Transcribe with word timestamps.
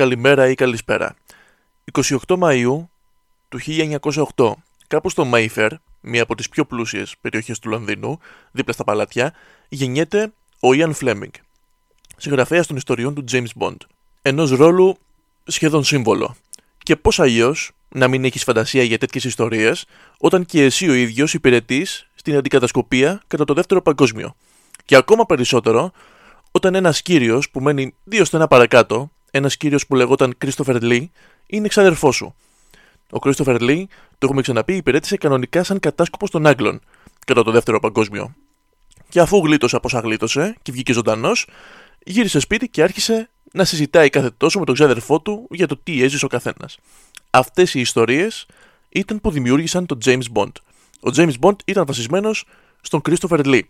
καλημέρα 0.00 0.48
ή 0.48 0.54
καλησπέρα. 0.54 1.14
28 1.92 2.16
Μαΐου 2.26 2.86
του 3.48 3.58
1908, 4.36 4.52
κάπου 4.86 5.08
στο 5.08 5.30
Mayfair, 5.32 5.70
μία 6.00 6.22
από 6.22 6.34
τις 6.34 6.48
πιο 6.48 6.64
πλούσιες 6.64 7.14
περιοχές 7.20 7.58
του 7.58 7.68
Λονδίνου, 7.68 8.18
δίπλα 8.52 8.72
στα 8.72 8.84
παλάτια, 8.84 9.34
γεννιέται 9.68 10.32
ο 10.60 10.74
Ιαν 10.74 10.92
Φλέμινγκ, 10.92 11.32
συγγραφέας 12.16 12.66
των 12.66 12.76
ιστοριών 12.76 13.14
του 13.14 13.24
James 13.30 13.46
Bond, 13.58 13.76
ενός 14.22 14.50
ρόλου 14.50 14.96
σχεδόν 15.44 15.84
σύμβολο. 15.84 16.36
Και 16.78 16.96
πώς 16.96 17.20
αλλιώς 17.20 17.70
να 17.88 18.08
μην 18.08 18.24
έχεις 18.24 18.42
φαντασία 18.42 18.82
για 18.82 18.98
τέτοιες 18.98 19.24
ιστορίες, 19.24 19.84
όταν 20.18 20.44
και 20.44 20.64
εσύ 20.64 20.88
ο 20.88 20.92
ίδιος 20.92 21.34
υπηρετείς 21.34 22.08
στην 22.14 22.36
αντικατασκοπία 22.36 23.22
κατά 23.26 23.44
το 23.44 23.54
δεύτερο 23.54 23.82
παγκόσμιο. 23.82 24.34
Και 24.84 24.96
ακόμα 24.96 25.26
περισσότερο, 25.26 25.92
όταν 26.50 26.74
ένας 26.74 27.02
κύριος 27.02 27.50
που 27.50 27.60
μένει 27.60 27.94
δύο 28.04 28.24
στενά 28.24 28.48
παρακάτω, 28.48 29.10
ένας 29.30 29.56
κύριος 29.56 29.86
που 29.86 29.94
λεγόταν 29.94 30.36
Christopher 30.44 30.82
Lee, 30.82 31.04
είναι 31.46 31.66
εξαδερφό 31.66 32.12
σου. 32.12 32.34
Ο 33.12 33.18
Christopher 33.20 33.60
Lee, 33.60 33.84
το 34.10 34.26
έχουμε 34.26 34.42
ξαναπεί, 34.42 34.76
υπηρέτησε 34.76 35.16
κανονικά 35.16 35.62
σαν 35.64 35.80
κατάσκοπο 35.80 36.28
των 36.30 36.46
Άγγλων 36.46 36.80
κατά 37.26 37.42
το 37.42 37.50
δεύτερο 37.50 37.80
παγκόσμιο. 37.80 38.34
Και 39.08 39.20
αφού 39.20 39.36
γλίτωσε 39.44 39.76
από 39.76 39.86
όσα 39.88 40.00
γλίτωσε 40.00 40.56
και 40.62 40.72
βγήκε 40.72 40.92
ζωντανός, 40.92 41.46
γύρισε 42.04 42.38
σπίτι 42.40 42.68
και 42.68 42.82
άρχισε 42.82 43.28
να 43.52 43.64
συζητάει 43.64 44.10
κάθε 44.10 44.30
τόσο 44.36 44.58
με 44.58 44.64
τον 44.64 44.74
ξάδερφό 44.74 45.20
του 45.20 45.46
για 45.50 45.66
το 45.66 45.76
τι 45.82 46.02
έζησε 46.02 46.24
ο 46.24 46.28
καθένας. 46.28 46.78
Αυτές 47.30 47.74
οι 47.74 47.80
ιστορίες 47.80 48.46
ήταν 48.88 49.20
που 49.20 49.30
δημιούργησαν 49.30 49.86
τον 49.86 49.98
James 50.04 50.24
Bond. 50.34 50.52
Ο 51.00 51.10
James 51.16 51.34
Bond 51.40 51.56
ήταν 51.64 51.84
βασισμένος 51.86 52.44
στον 52.80 53.00
Christopher 53.08 53.44
Lee. 53.44 53.62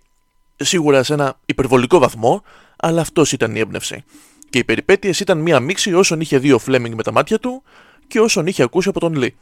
Σίγουρα 0.57 1.03
σε 1.03 1.13
ένα 1.13 1.39
υπερβολικό 1.47 1.99
βαθμό, 1.99 2.43
αλλά 2.77 3.01
αυτός 3.01 3.33
ήταν 3.33 3.57
η 3.57 3.59
έμπνευση. 3.59 4.05
Και 4.51 4.59
οι 4.59 4.65
περιπέτειες 4.65 5.21
ήταν 5.21 5.39
μία 5.39 5.61
μίξη 5.61 5.95
όσων 5.95 6.21
είχε 6.21 6.39
δει 6.39 6.53
ο 6.53 6.59
Φλέμινγκ 6.59 6.95
με 6.97 7.03
τα 7.03 7.13
μάτια 7.13 7.39
του 7.39 7.63
και 8.07 8.21
όσων 8.21 8.47
είχε 8.47 8.63
ακούσει 8.63 8.89
από 8.89 9.01
τον 9.01 9.15
Λί. 9.15 9.37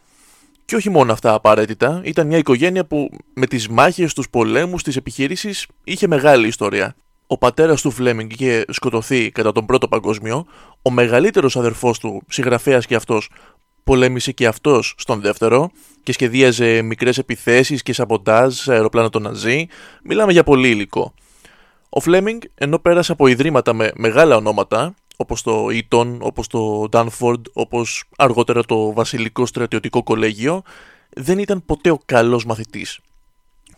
Και 0.65 0.77
όχι 0.77 0.91
μόνο 0.91 1.13
αυτά 1.13 1.33
απαραίτητα, 1.35 2.01
ήταν 2.05 2.27
μια 2.27 2.39
οικογένεια 2.39 2.85
που 2.85 3.11
με 3.35 3.47
τις 3.47 3.69
μάχες, 3.69 4.15
τους 4.15 4.31
πολέμους, 4.31 4.83
τις 4.83 4.97
επιχειρήσεις 4.97 5.67
είχε 5.85 6.07
μεγάλη 6.07 6.47
ιστορία. 6.47 6.97
Ο 7.27 7.39
πατέρας 7.39 7.81
του 7.83 7.91
Φλέμινγκ 7.91 8.31
είχε 8.31 8.65
σκοτωθεί 8.69 9.31
κατά 9.31 9.53
τον 9.53 9.67
Πρώτο 9.67 9.89
Παγκόσμιο, 9.89 10.47
ο 10.83 10.91
μεγαλύτερος 10.91 11.57
αδερφός 11.57 11.99
του, 11.99 12.23
συγγραφέας 12.29 12.87
και 12.87 12.95
αυτός, 12.95 13.31
πολέμησε 13.85 14.33
και 14.33 14.47
αυτός 14.47 14.95
στον 14.99 15.21
δεύτερο 15.21 15.71
και 16.03 16.13
σχεδίαζε 16.13 16.83
μικρές 16.83 17.19
επιθέσεις 17.19 17.83
και 17.83 17.93
σαμποντάζ 17.93 18.55
σε 18.55 18.73
αεροπλάνα 18.73 19.09
των 19.11 19.23
Ναζί. 19.23 19.67
Μιλάμε 20.05 20.33
για 20.33 20.45
πολύ 20.45 20.69
υλικό. 20.69 21.15
Ο 21.89 22.01
Φλέμινγκ, 22.01 22.41
ενώ 22.55 22.79
πέρασε 22.79 23.13
από 23.13 23.27
ιδρύματα 23.27 23.73
με 23.73 23.91
μεγάλα 23.95 24.37
ονόματα, 24.37 24.95
όπως 25.17 25.43
το 25.43 25.67
Eton, 25.71 26.17
όπως 26.21 26.47
το 26.47 26.89
Danford, 26.93 27.43
όπως 27.53 28.05
αργότερα 28.17 28.63
το 28.65 28.93
Βασιλικό 28.93 29.47
Στρατιωτικό 29.47 30.03
Κολέγιο, 30.03 30.63
δεν 31.09 31.39
ήταν 31.39 31.65
ποτέ 31.67 31.91
ο 31.91 32.01
καλός 32.07 32.45
μαθητής. 32.45 32.99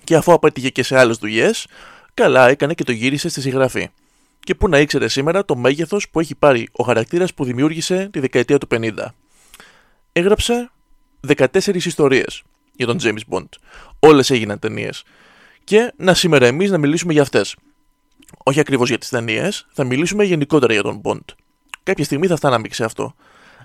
Και 0.04 0.16
αφού 0.16 0.32
απέτυχε 0.32 0.68
και 0.68 0.82
σε 0.82 0.98
άλλες 0.98 1.16
δουλειές, 1.16 1.66
καλά 2.14 2.48
έκανε 2.48 2.74
και 2.74 2.84
το 2.84 2.92
γύρισε 2.92 3.28
στη 3.28 3.40
συγγραφή. 3.40 3.88
Και 4.40 4.54
πού 4.54 4.68
να 4.68 4.78
ήξερε 4.78 5.08
σήμερα 5.08 5.44
το 5.44 5.56
μέγεθος 5.56 6.08
που 6.08 6.20
έχει 6.20 6.34
πάρει 6.34 6.68
ο 6.72 6.84
χαρακτήρας 6.84 7.34
που 7.34 7.44
δημιούργησε 7.44 8.08
τη 8.12 8.20
δεκαετία 8.20 8.58
του 8.58 8.66
50. 8.70 8.92
Έγραψε 10.12 10.70
14 11.36 11.74
ιστορίες 11.74 12.42
για 12.76 12.86
τον 12.86 12.98
James 13.02 13.20
Bond. 13.30 13.48
Όλες 13.98 14.30
έγιναν 14.30 14.58
ταινίες. 14.58 15.02
Και 15.64 15.92
να 15.96 16.14
σήμερα 16.14 16.46
εμείς 16.46 16.70
να 16.70 16.78
μιλήσουμε 16.78 17.12
για 17.12 17.22
αυτές 17.22 17.56
όχι 18.44 18.60
ακριβώς 18.60 18.88
για 18.88 18.98
τις 18.98 19.08
ταινίες, 19.08 19.66
θα 19.72 19.84
μιλήσουμε 19.84 20.24
γενικότερα 20.24 20.72
για 20.72 20.82
τον 20.82 21.00
Bond. 21.04 21.24
Κάποια 21.82 22.04
στιγμή 22.04 22.26
θα 22.26 22.36
φτάναμε 22.36 22.68
σε 22.70 22.84
αυτό. 22.84 23.14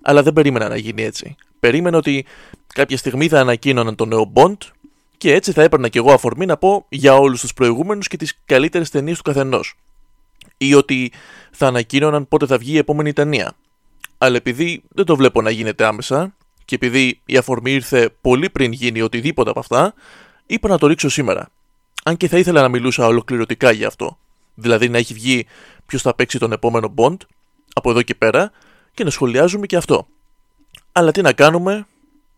Αλλά 0.02 0.24
δεν 0.24 0.34
περίμενα 0.34 0.68
να 0.70 0.76
γίνει 0.76 1.04
έτσι. 1.04 1.36
Περίμενα 1.60 1.98
ότι 1.98 2.26
κάποια 2.74 2.98
στιγμή 2.98 3.28
θα 3.28 3.40
ανακοίνωναν 3.40 3.96
τον 3.96 4.08
νέο 4.08 4.32
Bond 4.36 4.58
και 5.18 5.34
έτσι 5.34 5.52
θα 5.52 5.64
έπαιρνα 5.64 5.88
κι 5.88 5.98
εγώ 5.98 6.12
αφορμή 6.12 6.46
να 6.46 6.58
πω 6.58 6.86
για 6.90 7.16
όλους 7.16 7.42
τους 7.42 7.54
προηγούμενους 7.54 8.08
και 8.08 8.18
τις 8.18 8.40
καλύτερες 8.46 8.90
ταινίες 8.90 9.18
του 9.18 9.24
καθενός. 9.24 9.76
Ή 10.58 10.74
ότι 10.74 11.12
θα 11.52 11.68
ανακοίνωναν 11.68 12.28
πότε 12.28 12.46
θα 12.46 12.58
βγει 12.58 12.74
η 12.74 12.78
επόμενη 12.78 13.14
ταινία. 13.14 13.54
Αλλά 14.18 14.36
επειδή 14.36 14.84
δεν 14.90 15.06
το 15.06 15.16
βλέπω 15.16 15.42
να 15.42 15.50
γίνεται 15.50 15.86
άμεσα 15.86 16.36
και 16.66 16.76
επειδή 16.76 17.22
η 17.26 17.38
αφορμή 17.38 17.72
ήρθε 17.72 18.10
πολύ 18.22 18.50
πριν 18.50 18.72
γίνει 18.72 19.02
οτιδήποτε 19.02 19.50
από 19.50 19.60
αυτά, 19.60 19.94
είπα 20.46 20.68
να 20.68 20.78
το 20.78 20.88
ρίξω 20.88 21.10
σήμερα. 21.10 21.50
Αν 22.04 22.18
και 22.18 22.28
θα 22.28 22.38
ήθελα 22.38 22.62
να 22.62 22.70
μιλούσα 22.70 23.06
ολοκληρωτικά 23.06 23.72
για 23.72 23.88
αυτό 23.88 24.18
δηλαδή 24.56 24.90
να 24.90 24.98
έχει 24.98 25.14
βγει 25.14 25.46
ποιος 25.86 26.02
θα 26.02 26.16
παίξει 26.16 26.40
τον 26.40 26.52
επόμενο 26.52 26.94
Bond 26.98 27.18
από 27.74 27.90
εδώ 27.90 28.02
και 28.02 28.16
πέρα 28.16 28.52
και 28.94 29.04
να 29.04 29.10
σχολιάζουμε 29.10 29.66
και 29.66 29.76
αυτό. 29.76 30.08
Αλλά 30.92 31.12
τι 31.12 31.22
να 31.22 31.34
κάνουμε 31.34 31.88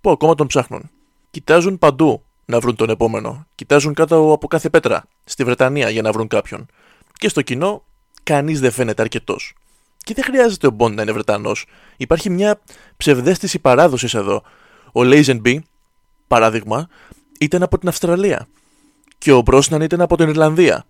που 0.01 0.09
ακόμα 0.09 0.35
τον 0.35 0.47
ψάχνουν. 0.47 0.89
Κοιτάζουν 1.31 1.77
παντού 1.79 2.23
να 2.45 2.59
βρουν 2.59 2.75
τον 2.75 2.89
επόμενο. 2.89 3.47
Κοιτάζουν 3.55 3.93
κάτω 3.93 4.31
από 4.31 4.47
κάθε 4.47 4.69
πέτρα 4.69 5.03
στη 5.23 5.43
Βρετανία 5.43 5.89
για 5.89 6.01
να 6.01 6.11
βρουν 6.11 6.27
κάποιον. 6.27 6.65
Και 7.13 7.29
στο 7.29 7.41
κοινό 7.41 7.83
κανείς 8.23 8.59
δεν 8.59 8.71
φαίνεται 8.71 9.01
αρκετός. 9.01 9.53
Και 9.97 10.13
δεν 10.13 10.23
χρειάζεται 10.23 10.67
ο 10.67 10.75
Bond 10.79 10.91
να 10.91 11.01
είναι 11.01 11.11
Βρετανός. 11.11 11.65
Υπάρχει 11.97 12.29
μια 12.29 12.59
ψευδέστηση 12.97 13.59
παράδοσης 13.59 14.13
εδώ. 14.13 14.43
Ο 14.87 15.01
Lazenby, 15.03 15.57
παράδειγμα, 16.27 16.87
ήταν 17.39 17.63
από 17.63 17.77
την 17.77 17.87
Αυστραλία. 17.87 18.47
Και 19.17 19.31
ο 19.31 19.41
Μπρόσναν 19.41 19.81
ήταν 19.81 20.01
από 20.01 20.17
την 20.17 20.29
Ιρλανδία. 20.29 20.85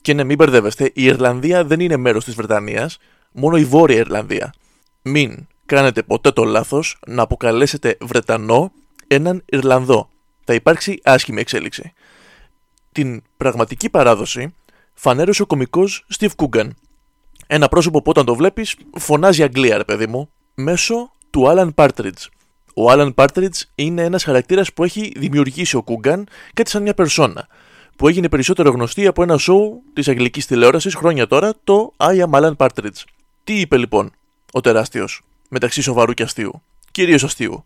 Και 0.00 0.14
ναι, 0.14 0.24
μην 0.24 0.36
μπερδεύεστε, 0.36 0.90
η 0.94 1.04
Ιρλανδία 1.04 1.64
δεν 1.64 1.80
είναι 1.80 1.96
μέρος 1.96 2.24
της 2.24 2.34
Βρετανίας, 2.34 2.98
μόνο 3.32 3.56
η 3.56 3.64
Βόρεια 3.64 3.96
Ιρλανδία. 3.96 4.54
Μην 5.02 5.46
κάνετε 5.66 6.02
ποτέ 6.02 6.30
το 6.30 6.44
λάθος 6.44 6.98
να 7.06 7.22
αποκαλέσετε 7.22 7.96
Βρετανό 8.00 8.72
έναν 9.06 9.42
Ιρλανδό. 9.46 10.08
Θα 10.44 10.54
υπάρξει 10.54 11.00
άσχημη 11.04 11.40
εξέλιξη. 11.40 11.92
Την 12.92 13.22
πραγματική 13.36 13.90
παράδοση 13.90 14.54
φανέρωσε 14.94 15.42
ο 15.42 15.46
κωμικός 15.46 16.06
Steve 16.18 16.30
Coogan. 16.36 16.68
Ένα 17.46 17.68
πρόσωπο 17.68 18.02
που 18.02 18.10
όταν 18.10 18.24
το 18.24 18.34
βλέπεις 18.34 18.76
φωνάζει 18.98 19.42
Αγγλία, 19.42 19.76
ρε 19.76 19.84
παιδί 19.84 20.06
μου, 20.06 20.30
μέσω 20.54 21.10
του 21.30 21.44
Alan 21.46 21.74
Partridge. 21.74 22.26
Ο 22.74 22.92
Alan 22.92 23.14
Partridge 23.14 23.60
είναι 23.74 24.02
ένας 24.02 24.24
χαρακτήρας 24.24 24.72
που 24.72 24.84
έχει 24.84 25.12
δημιουργήσει 25.16 25.76
ο 25.76 25.84
Coogan 25.86 26.22
κάτι 26.54 26.70
σαν 26.70 26.82
μια 26.82 26.94
περσόνα 26.94 27.48
που 27.96 28.08
έγινε 28.08 28.28
περισσότερο 28.28 28.70
γνωστή 28.70 29.06
από 29.06 29.22
ένα 29.22 29.36
σοου 29.36 29.82
της 29.92 30.08
αγγλικής 30.08 30.46
τηλεόρασης 30.46 30.94
χρόνια 30.94 31.26
τώρα, 31.26 31.54
το 31.64 31.92
I 31.96 32.24
am 32.24 32.30
Alan 32.30 32.56
Partridge. 32.56 33.04
Τι 33.44 33.60
είπε 33.60 33.76
λοιπόν 33.76 34.12
ο 34.52 34.60
τεράστιος, 34.60 35.22
μεταξύ 35.48 35.82
σοβαρού 35.82 36.12
και 36.12 36.22
αστείου, 36.22 36.62
κυρίως 36.90 37.24
αστείου. 37.24 37.64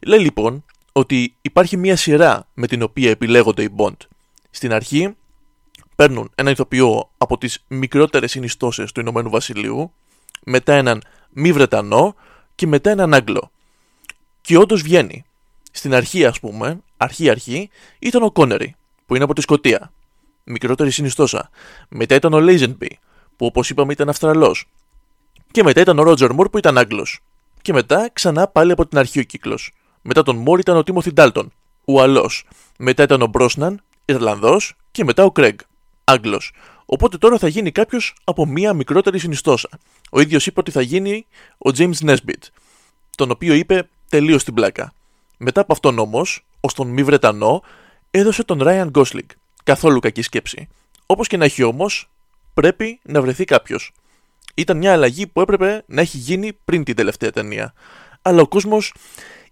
Λέει 0.00 0.18
λοιπόν 0.18 0.64
ότι 0.92 1.34
υπάρχει 1.42 1.76
μια 1.76 1.96
σειρά 1.96 2.46
με 2.54 2.66
την 2.66 2.82
οποία 2.82 3.10
επιλέγονται 3.10 3.62
οι 3.62 3.74
Bond. 3.76 3.96
Στην 4.50 4.72
αρχή 4.72 5.14
παίρνουν 5.96 6.30
ένα 6.34 6.50
ηθοποιό 6.50 7.10
από 7.18 7.38
τις 7.38 7.64
μικρότερες 7.68 8.30
συνιστώσεις 8.30 8.92
του 8.92 9.00
Ηνωμένου 9.00 9.30
Βασιλείου, 9.30 9.92
μετά 10.44 10.74
έναν 10.74 11.02
μη 11.30 11.52
Βρετανό 11.52 12.14
και 12.54 12.66
μετά 12.66 12.90
έναν 12.90 13.14
Άγγλο. 13.14 13.50
Και 14.40 14.58
όντως 14.58 14.82
βγαίνει. 14.82 15.24
Στην 15.70 15.94
αρχή, 15.94 16.24
ας 16.24 16.40
πούμε, 16.40 16.80
αρχή-αρχή, 16.96 17.70
ήταν 17.98 18.22
ο 18.22 18.30
Κόνερι, 18.30 18.74
που 19.08 19.14
είναι 19.14 19.24
από 19.24 19.34
τη 19.34 19.40
Σκωτία. 19.40 19.92
Μικρότερη 20.44 20.90
συνιστόσα. 20.90 21.50
Μετά 21.88 22.14
ήταν 22.14 22.32
ο 22.32 22.40
Λέιζενμπι, 22.40 22.98
που 23.36 23.46
όπως 23.46 23.70
είπαμε 23.70 23.92
ήταν 23.92 24.08
Αυστραλός. 24.08 24.68
Και 25.50 25.62
μετά 25.62 25.80
ήταν 25.80 25.98
ο 25.98 26.02
Ρότζερ 26.02 26.32
Μόρ 26.32 26.48
που 26.48 26.58
ήταν 26.58 26.78
Άγγλος. 26.78 27.20
Και 27.62 27.72
μετά 27.72 28.10
ξανά 28.12 28.48
πάλι 28.48 28.72
από 28.72 28.86
την 28.86 28.98
αρχή 28.98 29.18
ο 29.18 29.22
κύκλος. 29.22 29.72
Μετά 30.02 30.22
τον 30.22 30.36
Μόρ 30.36 30.58
ήταν 30.58 30.76
ο 30.76 30.82
Τίμωθι 30.82 31.12
Ντάλτον, 31.12 31.52
Ουαλό. 31.84 32.30
Μετά 32.78 33.02
ήταν 33.02 33.22
ο 33.22 33.26
Μπρόσναν, 33.26 33.82
Ιρλανδός. 34.04 34.74
Και 34.90 35.04
μετά 35.04 35.24
ο 35.24 35.30
Κρέγκ, 35.30 35.58
Άγγλος. 36.04 36.52
Οπότε 36.86 37.18
τώρα 37.18 37.38
θα 37.38 37.48
γίνει 37.48 37.72
κάποιος 37.72 38.14
από 38.24 38.46
μία 38.46 38.72
μικρότερη 38.72 39.18
συνιστόσα. 39.18 39.68
Ο 40.10 40.20
ίδιος 40.20 40.46
είπε 40.46 40.60
ότι 40.60 40.70
θα 40.70 40.80
γίνει 40.80 41.26
ο 41.58 41.70
James 41.76 41.98
Nesbitt, 42.04 42.42
τον 43.16 43.30
οποίο 43.30 43.54
είπε 43.54 43.88
τελείως 44.08 44.44
την 44.44 44.54
πλάκα. 44.54 44.92
Μετά 45.36 45.60
από 45.60 45.72
αυτόν 45.72 45.98
όμως, 45.98 46.44
ως 46.60 46.74
τον 46.74 46.88
μη 46.88 47.02
Βρετανό, 47.02 47.62
έδωσε 48.10 48.44
τον 48.44 48.60
Ryan 48.62 48.90
Gosling. 48.90 49.26
Καθόλου 49.64 50.00
κακή 50.00 50.22
σκέψη. 50.22 50.68
Όπως 51.06 51.28
και 51.28 51.36
να 51.36 51.44
έχει 51.44 51.62
όμως, 51.62 52.10
πρέπει 52.54 53.00
να 53.02 53.20
βρεθεί 53.20 53.44
κάποιος. 53.44 53.92
Ήταν 54.54 54.76
μια 54.76 54.92
αλλαγή 54.92 55.26
που 55.26 55.40
έπρεπε 55.40 55.84
να 55.86 56.00
έχει 56.00 56.16
γίνει 56.16 56.52
πριν 56.64 56.84
την 56.84 56.96
τελευταία 56.96 57.30
ταινία. 57.30 57.72
Αλλά 58.22 58.42
ο 58.42 58.48
κόσμος 58.48 58.94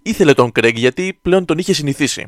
ήθελε 0.03 0.33
τον 0.33 0.53
Craig 0.55 0.75
γιατί 0.75 1.19
πλέον 1.23 1.45
τον 1.45 1.59
είχε 1.59 1.73
συνηθίσει. 1.73 2.27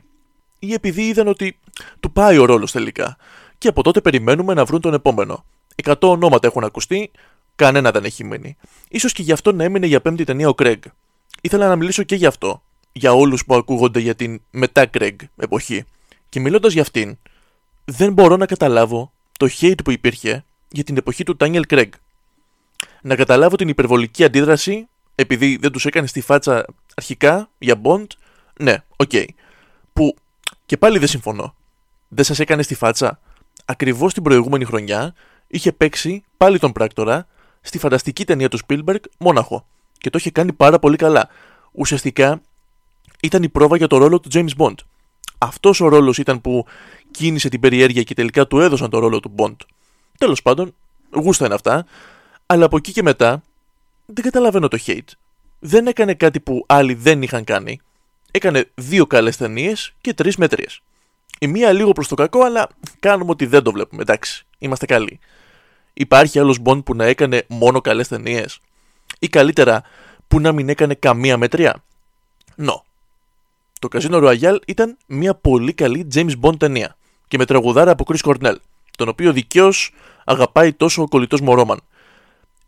Ή 0.58 0.72
επειδή 0.72 1.02
είδαν 1.06 1.28
ότι 1.28 1.58
του 2.00 2.12
πάει 2.12 2.38
ο 2.38 2.44
ρόλος 2.44 2.72
τελικά. 2.72 3.16
Και 3.58 3.68
από 3.68 3.82
τότε 3.82 4.00
περιμένουμε 4.00 4.54
να 4.54 4.64
βρουν 4.64 4.80
τον 4.80 4.94
επόμενο. 4.94 5.44
Εκατό 5.74 6.10
ονόματα 6.10 6.46
έχουν 6.46 6.64
ακουστεί, 6.64 7.10
κανένα 7.56 7.90
δεν 7.90 8.04
έχει 8.04 8.24
μείνει. 8.24 8.56
σω 8.98 9.08
και 9.08 9.22
γι' 9.22 9.32
αυτό 9.32 9.52
να 9.52 9.64
έμεινε 9.64 9.86
για 9.86 10.00
πέμπτη 10.00 10.24
ταινία 10.24 10.48
ο 10.48 10.54
Craig. 10.58 10.78
Ήθελα 11.40 11.68
να 11.68 11.76
μιλήσω 11.76 12.02
και 12.02 12.14
γι' 12.14 12.26
αυτό. 12.26 12.62
Για 12.92 13.12
όλους 13.12 13.44
που 13.44 13.54
ακούγονται 13.54 14.00
για 14.00 14.14
την 14.14 14.40
μετά 14.50 14.90
Craig 14.98 15.16
εποχή. 15.36 15.84
Και 16.28 16.40
μιλώντας 16.40 16.72
για 16.72 16.82
αυτήν, 16.82 17.18
δεν 17.84 18.12
μπορώ 18.12 18.36
να 18.36 18.46
καταλάβω 18.46 19.12
το 19.38 19.48
hate 19.60 19.84
που 19.84 19.90
υπήρχε 19.90 20.44
για 20.68 20.84
την 20.84 20.96
εποχή 20.96 21.24
του 21.24 21.36
Ντάνιελ 21.36 21.66
Κρεγκ. 21.66 21.92
Να 23.02 23.16
καταλάβω 23.16 23.56
την 23.56 23.68
υπερβολική 23.68 24.24
αντίδραση 24.24 24.88
επειδή 25.14 25.56
δεν 25.56 25.72
τους 25.72 25.86
έκανε 25.86 26.06
στη 26.06 26.20
φάτσα 26.20 26.64
αρχικά 26.94 27.50
για 27.58 27.80
Bond, 27.82 28.06
ναι, 28.60 28.76
OK. 28.96 29.10
Okay. 29.12 29.24
Που 29.92 30.16
και 30.66 30.76
πάλι 30.76 30.98
δεν 30.98 31.08
συμφωνώ. 31.08 31.54
Δεν 32.08 32.24
σας 32.24 32.38
έκανε 32.38 32.62
στη 32.62 32.74
φάτσα. 32.74 33.20
Ακριβώς 33.64 34.12
την 34.12 34.22
προηγούμενη 34.22 34.64
χρονιά 34.64 35.14
είχε 35.46 35.72
παίξει 35.72 36.24
πάλι 36.36 36.58
τον 36.58 36.72
πράκτορα 36.72 37.26
στη 37.60 37.78
φανταστική 37.78 38.24
ταινία 38.24 38.48
του 38.48 38.58
Spielberg 38.66 39.00
Μόναχο. 39.18 39.66
Και 39.98 40.10
το 40.10 40.18
είχε 40.18 40.30
κάνει 40.30 40.52
πάρα 40.52 40.78
πολύ 40.78 40.96
καλά. 40.96 41.28
Ουσιαστικά 41.72 42.40
ήταν 43.22 43.42
η 43.42 43.48
πρόβα 43.48 43.76
για 43.76 43.86
το 43.86 43.96
ρόλο 43.96 44.20
του 44.20 44.28
James 44.32 44.56
Bond. 44.56 44.74
Αυτός 45.38 45.80
ο 45.80 45.88
ρόλος 45.88 46.18
ήταν 46.18 46.40
που 46.40 46.66
κίνησε 47.10 47.48
την 47.48 47.60
περιέργεια 47.60 48.02
και 48.02 48.14
τελικά 48.14 48.46
του 48.46 48.60
έδωσαν 48.60 48.90
το 48.90 48.98
ρόλο 48.98 49.20
του 49.20 49.34
Bond. 49.36 49.56
Τέλος 50.18 50.42
πάντων, 50.42 50.74
γούστα 51.14 51.44
είναι 51.44 51.54
αυτά, 51.54 51.86
αλλά 52.46 52.64
από 52.64 52.76
εκεί 52.76 52.92
και 52.92 53.02
μετά 53.02 53.42
δεν 54.06 54.24
καταλαβαίνω 54.24 54.68
το 54.68 54.78
hate. 54.86 55.12
Δεν 55.58 55.86
έκανε 55.86 56.14
κάτι 56.14 56.40
που 56.40 56.64
άλλοι 56.66 56.94
δεν 56.94 57.22
είχαν 57.22 57.44
κάνει. 57.44 57.80
Έκανε 58.30 58.70
δύο 58.74 59.06
καλές 59.06 59.36
ταινίες 59.36 59.94
και 60.00 60.14
τρεις 60.14 60.36
μέτριες. 60.36 60.80
Η 61.38 61.46
μία 61.46 61.72
λίγο 61.72 61.92
προς 61.92 62.08
το 62.08 62.14
κακό, 62.14 62.44
αλλά 62.44 62.68
κάνουμε 63.00 63.30
ότι 63.30 63.46
δεν 63.46 63.62
το 63.62 63.72
βλέπουμε. 63.72 64.02
Εντάξει, 64.02 64.46
είμαστε 64.58 64.86
καλοί. 64.86 65.18
Υπάρχει 65.94 66.38
άλλος 66.38 66.58
Bond 66.64 66.84
που 66.84 66.94
να 66.94 67.04
έκανε 67.04 67.44
μόνο 67.48 67.80
καλές 67.80 68.08
ταινίες, 68.08 68.60
ή 69.18 69.28
καλύτερα 69.28 69.82
που 70.28 70.40
να 70.40 70.52
μην 70.52 70.68
έκανε 70.68 70.94
καμία 70.94 71.36
μέτρια; 71.36 71.84
Νο. 72.54 72.84
Το 73.78 73.88
Casino 73.92 74.22
Royale 74.22 74.58
ήταν 74.66 74.96
μια 75.06 75.34
πολύ 75.34 75.72
καλή 75.72 76.08
James 76.14 76.32
Bond 76.40 76.58
ταινία 76.58 76.96
και 77.28 77.38
με 77.38 77.44
τραγουδάρα 77.44 77.90
από 77.90 78.04
Chris 78.08 78.30
Cornell, 78.30 78.56
τον 78.96 79.08
οποίο 79.08 79.32
δικαίως 79.32 79.92
αγαπάει 80.24 80.72
τόσο 80.72 81.02
ο 81.02 81.08
κολλητός 81.08 81.40
Μωρόμαν. 81.40 81.80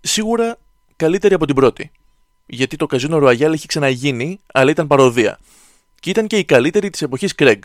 Σίγουρα 0.00 0.58
καλύτερη 0.96 1.34
από 1.34 1.46
την 1.46 1.54
πρώτη. 1.54 1.90
Γιατί 2.46 2.76
το 2.76 2.86
Casino 2.90 3.22
Royale 3.22 3.52
έχει 3.52 3.66
ξαναγίνει, 3.66 4.40
αλλά 4.52 4.70
ήταν 4.70 4.86
παροδία. 4.86 5.38
Και 6.00 6.10
ήταν 6.10 6.26
και 6.26 6.38
η 6.38 6.44
καλύτερη 6.44 6.90
της 6.90 7.02
εποχής 7.02 7.34
Craig. 7.38 7.58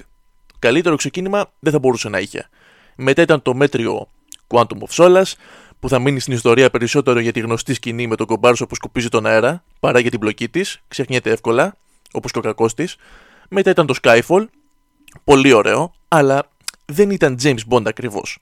Καλύτερο 0.59 0.95
ξεκίνημα 0.95 1.51
δεν 1.59 1.71
θα 1.71 1.79
μπορούσε 1.79 2.09
να 2.09 2.19
είχε. 2.19 2.49
Μετά 2.95 3.21
ήταν 3.21 3.41
το 3.41 3.53
μέτριο 3.53 4.07
Quantum 4.47 4.77
of 4.87 4.89
Solace, 4.89 5.33
που 5.79 5.89
θα 5.89 5.99
μείνει 5.99 6.19
στην 6.19 6.33
ιστορία 6.33 6.69
περισσότερο 6.69 7.19
για 7.19 7.31
τη 7.31 7.39
γνωστή 7.39 7.73
σκηνή 7.73 8.07
με 8.07 8.15
τον 8.15 8.27
κομπάρσο 8.27 8.65
που 8.67 8.75
σκουπίζει 8.75 9.09
τον 9.09 9.25
αέρα, 9.25 9.63
παρά 9.79 9.99
για 9.99 10.09
την 10.09 10.19
πλοκή 10.19 10.49
της, 10.49 10.81
ξεχνιέται 10.87 11.31
εύκολα, 11.31 11.77
όπως 12.11 12.31
και 12.31 12.37
ο 12.37 12.41
κακός 12.41 12.73
της. 12.73 12.95
Μετά 13.57 13.69
ήταν 13.69 13.85
το 13.85 13.95
Skyfall, 14.01 14.45
πολύ 15.23 15.53
ωραίο, 15.53 15.93
αλλά 16.07 16.49
δεν 16.85 17.09
ήταν 17.09 17.37
James 17.41 17.59
Bond 17.69 17.85
ακριβώς. 17.85 18.37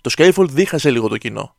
Το 0.00 0.14
Skyfall 0.16 0.46
δίχασε 0.48 0.90
λίγο 0.90 1.08
το 1.08 1.16
κοινό. 1.16 1.54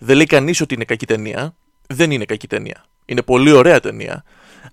Δεν 0.00 0.16
λέει 0.16 0.26
κανείς 0.26 0.60
ότι 0.60 0.74
είναι 0.74 0.84
κακή 0.84 1.06
ταινία. 1.06 1.54
Δεν 1.86 2.10
είναι 2.10 2.24
κακή 2.24 2.46
ταινία. 2.46 2.84
Είναι 3.04 3.22
πολύ 3.22 3.52
ωραία 3.52 3.80
ταινία. 3.80 4.24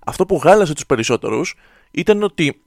Αυτό 0.04 0.26
που 0.26 0.40
γάλασε 0.44 0.72
τους 0.74 0.86
περισσότερους 0.86 1.54
ήταν 1.90 2.22
ότι, 2.22 2.60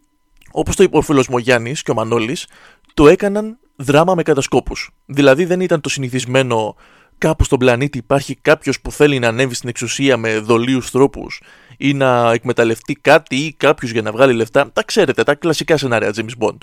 όπως 0.52 0.76
το 0.76 0.84
είπε 0.84 0.98
ο 0.98 1.02
φίλος 1.02 1.28
μου 1.28 1.38
Γιάννης 1.38 1.82
και 1.82 1.92
ο 1.92 1.94
Μανώλης, 1.94 2.48
το 2.94 3.08
έκαναν 3.08 3.58
δράμα 3.76 4.16
με 4.16 4.24
κατασκόπους. 4.24 4.90
Δηλαδή 5.06 5.46
δεν 5.46 5.60
ήταν 5.60 5.82
το 5.82 5.90
συνηθισμένο 5.90 6.76
κάπου 7.18 7.44
στον 7.44 7.60
πλανήτη 7.60 7.98
υπάρχει 7.98 8.36
κάποιος 8.36 8.82
που 8.82 8.92
θέλει 8.92 9.20
να 9.20 9.28
ανέβει 9.28 9.54
στην 9.54 9.70
εξουσία 9.70 10.18
με 10.18 10.40
δολίους 10.40 10.92
τρόπους 10.92 11.42
ή 11.78 11.94
να 11.94 12.32
εκμεταλλευτεί 12.32 12.94
κάτι 12.94 13.36
ή 13.36 13.54
κάποιος 13.54 13.92
για 13.92 14.02
να 14.02 14.12
βγάλει 14.12 14.34
λεφτά. 14.34 14.72
Τα 14.72 14.84
ξέρετε, 14.84 15.24
τα 15.24 15.36
κλασικά 15.36 15.78
σενάρια 15.78 16.14
James 16.16 16.44
Bond. 16.46 16.58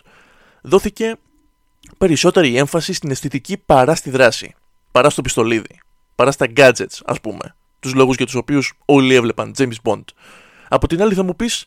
Δόθηκε 0.63 1.17
περισσότερη 1.99 2.57
έμφαση 2.57 2.93
στην 2.93 3.11
αισθητική 3.11 3.57
παρά 3.57 3.95
στη 3.95 4.11
δράση. 4.11 4.55
Παρά 4.93 5.11
στο 5.11 5.23
πιστολίδι. 5.23 5.81
Παρά 6.15 6.31
στα 6.31 6.47
gadgets, 6.57 7.01
ας 7.05 7.21
πούμε. 7.21 7.55
Τους 7.81 7.95
λόγους 7.95 8.17
για 8.17 8.25
τους 8.27 8.35
οποίους 8.35 8.73
όλοι 8.85 9.15
έβλεπαν 9.15 9.55
James 9.59 9.77
Bond. 9.83 10.05
Από 10.69 10.87
την 10.87 11.03
άλλη 11.03 11.15
θα 11.15 11.23
μου 11.23 11.37
πεις, 11.37 11.65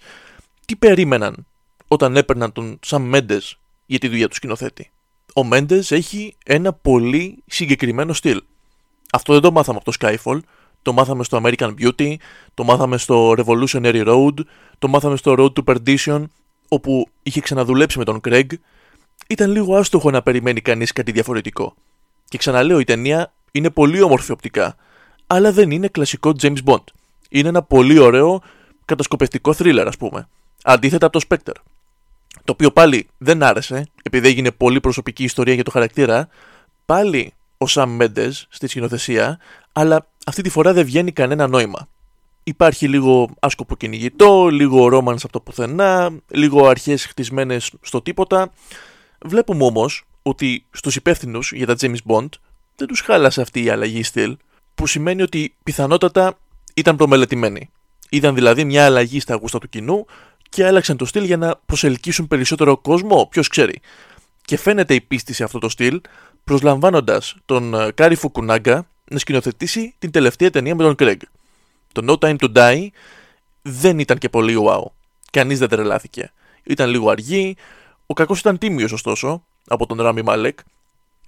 τι 0.65 0.75
περίμεναν 0.75 1.45
όταν 1.87 2.17
έπαιρναν 2.17 2.51
τον 2.51 2.79
Sam 2.85 3.13
Mendes 3.15 3.51
για 3.85 3.99
τη 3.99 4.07
δουλειά 4.07 4.27
του 4.27 4.35
σκηνοθέτη. 4.35 4.91
Ο 5.35 5.41
Mendes 5.51 5.91
έχει 5.91 6.35
ένα 6.45 6.73
πολύ 6.73 7.43
συγκεκριμένο 7.45 8.13
στυλ. 8.13 8.41
Αυτό 9.12 9.34
δεν 9.34 9.42
το 9.42 9.52
μάθαμε 9.52 9.80
από 9.81 9.92
το 9.92 9.98
Skyfall. 10.00 10.40
Το 10.81 10.94
μάθαμε 10.94 11.24
στο 11.24 11.42
American 11.44 11.74
Beauty, 11.80 12.16
το 12.54 12.63
μάθαμε 12.63 12.98
στο 12.98 13.34
Revolutionary 13.38 14.07
Road, 14.07 14.34
το 14.80 14.88
μάθαμε 14.88 15.18
στο 15.18 15.36
Road 15.38 15.54
to 15.54 15.75
Perdition, 15.75 16.24
όπου 16.68 17.07
είχε 17.24 17.42
ξαναδουλέψει 17.42 17.98
με 17.98 18.04
τον 18.04 18.19
Craig. 18.28 18.46
Ήταν 19.28 19.52
λίγο 19.52 19.75
άστοχο 19.75 20.12
να 20.12 20.22
περιμένει 20.22 20.62
κανείς 20.62 20.92
κάτι 20.92 21.12
διαφορετικό. 21.12 21.74
Και 22.30 22.38
ξαναλέω, 22.38 22.80
η 22.80 22.84
ταινία 22.84 23.34
είναι 23.52 23.69
πολύ 23.69 24.02
όμορφη 24.02 24.31
οπτικά, 24.31 24.75
αλλά 25.28 25.52
δεν 25.52 25.72
είναι 25.72 25.88
κλασικό 25.88 26.34
James 26.42 26.57
Bond. 26.66 26.84
Είναι 27.30 27.48
ένα 27.48 27.62
πολύ 27.63 28.00
ωραίο 28.00 28.42
κατασκοπευτικό 28.86 29.54
thriller, 29.57 29.86
ας 29.88 29.98
πούμε. 29.98 30.28
Αντίθετα 30.63 31.06
από 31.06 31.19
το 31.19 31.25
Spectre. 31.30 31.56
Το 32.44 32.52
οποίο 32.52 32.72
πάλι 32.72 33.07
δεν 33.18 33.44
άρεσε, 33.44 33.88
επειδή 34.04 34.28
έγινε 34.28 34.52
πολύ 34.52 34.80
προσωπική 34.80 35.24
ιστορία 35.24 35.54
για 35.54 35.63
το 35.63 35.72
χαρακτήρα, 35.72 36.28
πάλι 36.86 37.34
ο 37.57 37.68
Σαμ 37.68 37.92
Μέντες 37.92 38.48
στη 38.50 38.68
σκηνοθεσία, 38.68 39.40
αλλά 39.72 40.07
αυτή 40.25 40.42
τη 40.42 40.50
φορά 40.50 40.74
δεν 40.74 40.86
βγαίνει 40.86 41.12
κανένα 41.12 41.48
νόημα. 41.48 41.88
Υπάρχει 42.44 42.88
λίγο 42.88 43.30
άσκοπο 43.40 43.75
κυνηγητό, 43.75 44.48
λίγο 44.48 44.88
ρόμανς 44.88 45.24
από 45.24 45.34
το 45.34 45.40
πουθενά, 45.40 46.12
λίγο 46.28 46.68
αρχές 46.68 47.06
χτισμένες 47.06 47.72
στο 47.81 48.02
τίποτα. 48.02 48.52
Βλέπουμε 49.25 49.63
όμως 49.63 50.06
ότι 50.22 50.66
στους 50.72 50.96
υπεύθυνους 50.96 51.52
για 51.52 51.66
τα 51.66 51.75
James 51.80 51.98
Bond 52.07 52.30
δεν 52.75 52.88
τους 52.88 53.02
χάλασε 53.02 53.42
αυτή 53.42 53.63
η 53.63 53.69
αλλαγή 53.69 54.04
στυλ, 54.04 54.38
που 54.75 54.88
σημαίνει 54.88 55.22
ότι 55.22 55.56
πιθανότατα 55.63 56.38
ήταν 56.74 56.96
προμελετημένη. 56.95 57.69
Είδαν 58.10 58.36
δηλαδή 58.36 58.63
μια 58.63 58.86
αλλαγή 58.86 59.19
στα 59.19 59.36
γούστα 59.36 59.60
του 59.60 59.69
κοινού 59.69 60.06
και 60.50 60.66
άλλαξαν 60.66 60.98
το 60.98 61.06
στυλ 61.06 61.24
για 61.24 61.38
να 61.38 61.56
προσελκύσουν 61.66 62.28
περισσότερο 62.28 62.78
κόσμο, 62.78 63.28
ποιος 63.31 63.48
ξέρει. 63.48 63.81
Και 64.45 64.57
φαίνεται 64.57 64.94
η 64.94 65.01
πίστη 65.01 65.33
σε 65.33 65.44
αυτό 65.44 65.59
το 65.59 65.69
στυλ 65.69 66.01
προσλαμβάνοντας 66.44 67.36
τον 67.45 67.74
ε, 67.74 67.92
Κάρι 67.92 68.15
Φουκουνάγκα 68.15 68.88
να 69.09 69.19
σκηνοθετήσει 69.19 69.95
την 70.00 70.12
τελευταία 70.12 70.50
ταινία 70.50 70.75
με 70.75 70.83
τον 70.83 70.95
Κρέγκ. 70.95 71.19
Το 71.92 72.06
No 72.07 72.25
Time 72.25 72.36
to 72.38 72.56
Die 72.56 72.88
δεν 73.62 74.00
ήταν 74.00 74.18
και 74.18 74.30
πολύ 74.30 74.56
wow. 74.68 74.83
Κανείς 75.31 75.59
δεν 75.59 75.69
τρελάθηκε. 75.69 76.31
Ήταν 76.63 76.89
λίγο 76.89 77.09
αργή. 77.09 77.56
Ο 78.06 78.13
κακός 78.13 78.39
ήταν 78.39 78.57
τίμιος, 78.57 78.92
ωστόσο, 78.92 79.45
από 79.68 79.86
τον 79.86 80.01
Ράμι 80.01 80.21
Μάλεκ. 80.21 80.59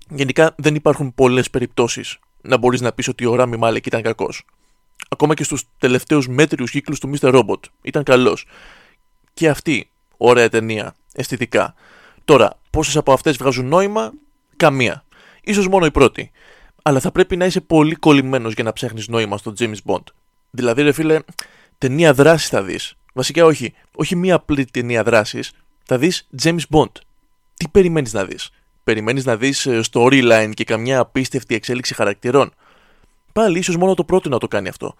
Γενικά 0.09 0.53
δεν 0.57 0.75
υπάρχουν 0.75 1.13
πολλές 1.15 1.49
περιπτώσεις 1.49 2.19
να 2.41 2.57
μπορείς 2.57 2.81
να 2.81 2.91
πεις 2.91 3.07
ότι 3.07 3.25
ο 3.25 3.35
Ράμι 3.35 3.57
Μάλεκ 3.57 3.85
ήταν 3.85 4.01
κακός. 4.01 4.45
Ακόμα 5.09 5.33
και 5.33 5.43
στους 5.43 5.63
τελευταίους 5.77 6.27
μέτριους 6.27 6.71
κύκλους 6.71 6.99
του 6.99 7.11
Mr. 7.19 7.33
Robot 7.33 7.59
ήταν 7.81 8.03
καλός. 8.03 8.45
Και 9.33 9.49
αυτή, 9.49 9.89
ωραία 10.17 10.49
ταινία, 10.49 10.95
αισθητικά. 11.13 11.75
Τώρα, 12.27 12.59
πόσες 12.69 12.95
από 12.97 13.13
αυτές 13.13 13.37
βγάζουν 13.37 13.67
νόημα, 13.67 14.13
καμία 14.55 15.03
ίσως 15.41 15.67
μόνο 15.67 15.85
η 15.85 15.91
πρώτη. 15.91 16.31
Αλλά 16.81 16.99
θα 16.99 17.11
πρέπει 17.11 17.35
να 17.37 17.45
είσαι 17.45 17.61
πολύ 17.61 17.95
κολλημένος 17.95 18.53
για 18.53 18.63
να 18.63 18.73
ψάχνεις 18.73 19.07
νόημα 19.07 19.37
στο 19.37 19.53
James 19.59 19.77
Bond. 19.85 20.03
Δηλαδή, 20.49 20.81
ρε 20.81 20.91
φίλε, 20.91 21.19
ταινία 21.77 22.13
δράσης 22.13 22.49
θα 22.49 22.63
δεις. 22.63 22.93
Βασικά, 23.13 23.45
όχι. 23.45 23.73
Όχι 23.95 24.15
μία 24.15 24.35
απλή 24.35 24.65
ταινία 24.65 25.03
δράσης. 25.03 25.51
Θα 25.83 25.97
δεις 25.97 26.27
James 26.43 26.59
Bond. 26.69 26.91
Τι 27.53 27.67
περιμένεις 27.67 28.13
να 28.13 28.25
δεις; 28.25 28.49
Περιμένεις 28.83 29.25
να 29.25 29.37
δεις 29.37 29.65
ε, 29.65 29.79
storyline 29.91 30.51
και 30.53 30.63
καμιά 30.63 30.99
απίστευτη 30.99 31.55
εξέλιξη 31.55 31.93
χαρακτηρών; 31.93 32.53
Πάλι 33.33 33.59
ίσως 33.59 33.77
μόνο 33.77 33.93
το 33.93 34.03
πρώτο 34.03 34.29
να 34.29 34.37
το 34.37 34.47
κάνει 34.47 34.67
αυτό. 34.67 34.95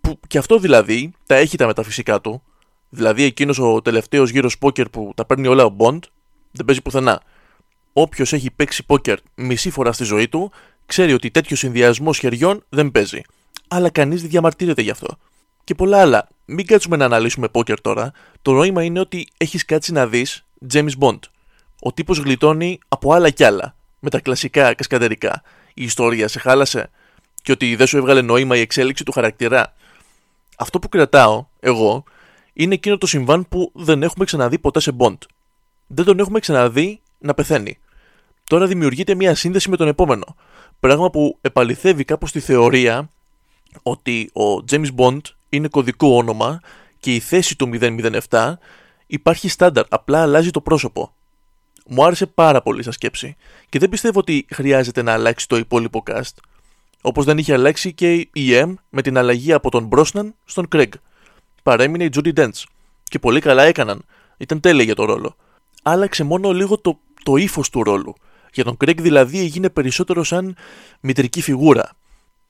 Που 0.00 0.20
και 0.26 0.38
αυτό 0.38 0.58
δηλαδή 0.58 1.12
τα 1.26 1.34
έχει 1.34 1.56
τα 1.56 1.66
μεταφυσικά 1.66 2.20
του. 2.20 2.42
Δηλαδή 2.88 3.22
εκείνος 3.22 3.58
ο 3.58 3.82
τελευταίος 3.82 4.30
γύρος 4.30 4.58
πόκερ 4.58 4.88
που 4.88 5.12
τα 5.14 5.24
παίρνει 5.24 5.46
όλα 5.46 5.64
ο 5.64 5.76
Bond 5.78 5.98
δεν 6.52 6.66
παίζει 6.66 6.82
πουθενά. 6.82 7.22
Όποιος 7.92 8.32
έχει 8.32 8.50
παίξει 8.50 8.86
πόκερ 8.86 9.18
μισή 9.34 9.70
φορά 9.70 9.92
στη 9.92 10.04
ζωή 10.04 10.28
του, 10.28 10.52
ξέρει 10.86 11.12
ότι 11.12 11.30
τέτοιο 11.30 11.56
συνδυασμό 11.56 12.12
χεριών 12.12 12.64
δεν 12.68 12.90
παίζει. 12.90 13.20
Αλλά 13.68 13.90
κανείς 13.90 14.20
δεν 14.20 14.30
διαμαρτύρεται 14.30 14.82
γι' 14.82 14.90
αυτό. 14.90 15.16
Και 15.64 15.74
πολλά 15.74 16.00
άλλα. 16.00 16.28
Μην 16.44 16.66
κάτσουμε 16.66 16.96
να 16.96 17.04
αναλύσουμε 17.04 17.48
πόκερ 17.48 17.80
τώρα. 17.80 18.12
Το 18.42 18.52
νόημα 18.52 18.82
είναι 18.82 19.00
ότι 19.00 19.28
έχεις 19.36 19.64
κάτσει 19.64 19.92
να 19.92 20.06
δεις 20.06 20.44
James 20.72 20.90
Bond. 20.98 21.18
Ο 21.80 21.92
τύπος 21.92 22.18
γλιτώνει 22.18 22.78
από 22.88 23.12
άλλα 23.12 23.30
κι 23.30 23.44
άλλα. 23.44 23.74
Με 23.98 24.10
τα 24.10 24.20
κλασικά 24.20 24.74
κασκαντερικά. 24.74 25.42
Η 25.74 25.84
ιστορία 25.84 26.28
σε 26.28 26.38
χάλασε. 26.38 26.90
Και 27.42 27.52
ότι 27.52 27.76
δεν 27.76 27.86
σου 27.86 27.96
έβγαλε 27.96 28.22
νόημα 28.22 28.56
η 28.56 28.60
εξέλιξη 28.60 29.04
του 29.04 29.12
χαρακτήρα. 29.12 29.74
Αυτό 30.56 30.78
που 30.78 30.88
κρατάω, 30.88 31.46
εγώ, 31.60 32.04
είναι 32.52 32.74
εκείνο 32.74 32.98
το 32.98 33.06
συμβάν 33.06 33.48
που 33.48 33.70
δεν 33.74 34.02
έχουμε 34.02 34.24
ξαναδεί 34.24 34.58
ποτέ 34.58 34.80
σε 34.80 34.92
Bond. 34.98 35.18
Δεν 35.94 36.04
τον 36.04 36.18
έχουμε 36.18 36.38
ξαναδεί 36.38 37.00
να 37.18 37.34
πεθαίνει. 37.34 37.78
Τώρα 38.44 38.66
δημιουργείται 38.66 39.14
μια 39.14 39.34
σύνδεση 39.34 39.70
με 39.70 39.76
τον 39.76 39.88
επόμενο. 39.88 40.36
Πράγμα 40.80 41.10
που 41.10 41.38
επαληθεύει 41.40 42.04
κάπως 42.04 42.32
τη 42.32 42.40
θεωρία 42.40 43.10
ότι 43.82 44.30
ο 44.32 44.64
James 44.70 44.88
Bond 44.96 45.20
είναι 45.48 45.68
κωδικό 45.68 46.16
όνομα 46.16 46.60
και 46.98 47.14
η 47.14 47.18
θέση 47.18 47.56
του 47.56 47.70
007 48.28 48.54
υπάρχει 49.06 49.48
στάνταρ, 49.48 49.84
απλά 49.88 50.22
αλλάζει 50.22 50.50
το 50.50 50.60
πρόσωπο. 50.60 51.12
Μου 51.86 52.04
άρεσε 52.04 52.26
πάρα 52.26 52.62
πολύ 52.62 52.82
σαν 52.82 52.92
σκέψη 52.92 53.36
και 53.68 53.78
δεν 53.78 53.88
πιστεύω 53.88 54.18
ότι 54.18 54.46
χρειάζεται 54.50 55.02
να 55.02 55.12
αλλάξει 55.12 55.48
το 55.48 55.56
υπόλοιπο 55.56 56.02
cast. 56.10 56.34
Όπως 57.00 57.24
δεν 57.24 57.38
είχε 57.38 57.52
αλλάξει 57.52 57.92
και 57.92 58.12
η 58.14 58.30
EM 58.34 58.74
με 58.90 59.02
την 59.02 59.18
αλλαγή 59.18 59.52
από 59.52 59.70
τον 59.70 59.84
Μπρόσναν 59.84 60.34
στον 60.44 60.68
Craig. 60.72 60.88
Παρέμεινε 61.62 62.04
η 62.04 62.10
Judy 62.14 62.32
Dents. 62.34 62.62
Και 63.04 63.18
πολύ 63.18 63.40
καλά 63.40 63.62
έκαναν. 63.62 64.04
Ήταν 64.36 64.60
τέλεια 64.60 64.84
για 64.84 64.94
το 64.94 65.04
ρόλο. 65.04 65.36
Άλλαξε 65.82 66.24
μόνο 66.24 66.52
λίγο 66.52 66.78
το, 66.78 66.98
το 67.22 67.36
ύφος 67.36 67.70
του 67.70 67.82
ρόλου. 67.82 68.14
Για 68.52 68.64
τον 68.64 68.76
Craig 68.84 68.96
δηλαδή 68.96 69.38
έγινε 69.38 69.70
περισσότερο 69.70 70.24
σαν 70.24 70.56
μητρική 71.00 71.42
φιγούρα. 71.42 71.90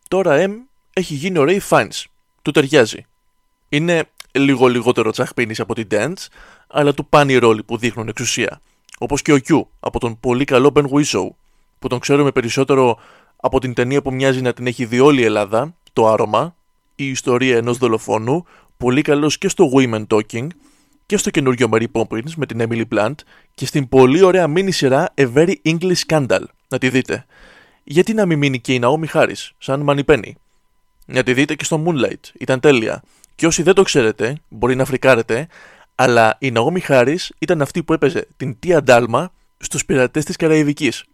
Τώρα 0.09 0.45
M 0.47 0.51
έχει 0.93 1.15
γίνει 1.15 1.39
ο 1.39 1.45
Ray 1.49 1.59
Fiennes. 1.69 2.05
Του 2.43 2.51
ταιριάζει. 2.51 3.07
Είναι 3.69 4.05
λίγο 4.33 4.67
λιγότερο 4.67 5.11
τσαχπίνης 5.11 5.61
από 5.61 5.75
την 5.75 5.87
Dents, 5.91 6.27
αλλά 6.67 6.95
του 6.95 7.07
πάνε 7.07 7.33
οι 7.33 7.39
ρόλοι 7.39 7.63
που 7.63 7.77
δείχνουν 7.77 8.09
εξουσία. 8.09 8.61
Όπως 8.99 9.23
και 9.23 9.33
ο 9.33 9.39
Q 9.49 9.63
από 9.81 10.01
τον 10.01 10.21
πολύ 10.21 10.45
καλό 10.45 10.73
Ben 10.75 10.85
Whishaw, 10.85 11.29
που 11.79 11.89
τον 11.89 11.99
ξέρουμε 11.99 12.31
περισσότερο 12.31 12.99
από 13.37 13.61
την 13.61 13.75
ταινία 13.75 14.03
που 14.03 14.13
μοιάζει 14.13 14.41
να 14.41 14.53
την 14.53 14.67
έχει 14.67 14.85
δει 14.85 15.01
όλη 15.01 15.21
η 15.21 15.25
Ελλάδα, 15.25 15.75
το 15.93 16.09
άρωμα, 16.09 16.55
η 16.95 17.09
ιστορία 17.09 17.57
ενός 17.57 17.79
δολοφόνου, 17.79 18.45
πολύ 18.77 19.03
καλός 19.03 19.39
και 19.39 19.49
στο 19.49 19.71
Women 19.75 20.07
Talking 20.07 20.47
και 21.13 21.19
στο 21.19 21.31
καινούριο 21.31 21.69
Mary 21.73 21.87
Poppins 21.93 22.31
με 22.37 22.47
την 22.47 22.67
Emily 22.69 22.85
Blunt 22.95 23.15
και 23.55 23.67
στην 23.67 23.89
πολύ 23.89 24.23
ωραία 24.23 24.49
μίνι 24.49 24.71
σειρά 24.71 25.15
A 25.17 25.35
Very 25.35 25.55
English 25.65 26.01
Scandal. 26.07 26.43
Να 26.69 26.79
τη 26.79 26.89
δείτε. 26.89 27.27
Γιατί 27.85 28.15
να 28.15 28.27
μην 28.27 28.39
μείνει 28.39 28.61
και 28.61 28.75
η 28.75 28.81
Naomi 28.83 29.07
Harris, 29.13 29.51
σαν 29.59 30.05
Penny; 30.07 30.31
Να 31.07 31.23
τη 31.23 31.35
δείτε 31.35 31.55
και 31.55 31.65
στο 31.65 31.85
Moonlight, 31.87 32.21
ήταν 32.39 32.61
τέλεια. 32.61 33.03
Και 33.35 33.47
όσοι 33.47 33.63
δεν 33.63 33.75
το 33.75 33.83
ξέρετε, 33.83 34.37
μπορεί 34.49 34.75
να 34.75 34.85
φρικάρετε, 34.85 35.49
αλλά 35.95 36.37
η 36.39 36.53
Naomi 36.55 36.81
Harris 36.89 37.29
ήταν 37.39 37.63
αυτή 37.63 37.83
που 37.83 37.93
έπαιζε 37.93 38.29
την 38.37 38.57
Tia 38.67 38.79
Dalma 38.87 39.27
στους 39.59 39.85
πειρατές 39.85 40.25
της 40.25 40.37
Καραϊβικής. 40.37 41.05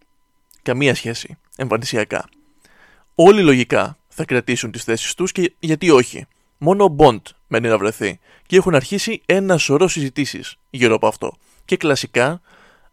Καμία 0.62 0.95
σχέση, 0.95 1.38
εμφανισιακά. 1.57 2.28
Όλοι 3.14 3.43
λογικά 3.43 3.99
θα 4.09 4.25
κρατήσουν 4.25 4.71
τις 4.71 4.85
θέσεις 4.85 5.14
τους 5.14 5.33
και 5.33 5.52
γιατί 5.59 5.90
όχι. 5.90 6.26
Μόνο 6.58 6.84
ο 6.84 6.94
Bond 6.98 7.20
μένει 7.46 7.68
να 7.68 7.78
βρεθεί 7.78 8.18
και 8.46 8.56
έχουν 8.56 8.74
αρχίσει 8.74 9.22
ένα 9.26 9.58
σωρό 9.58 9.88
συζητήσεις 9.88 10.56
γύρω 10.70 10.94
από 10.94 11.06
αυτό. 11.06 11.36
Και 11.64 11.76
κλασικά, 11.76 12.40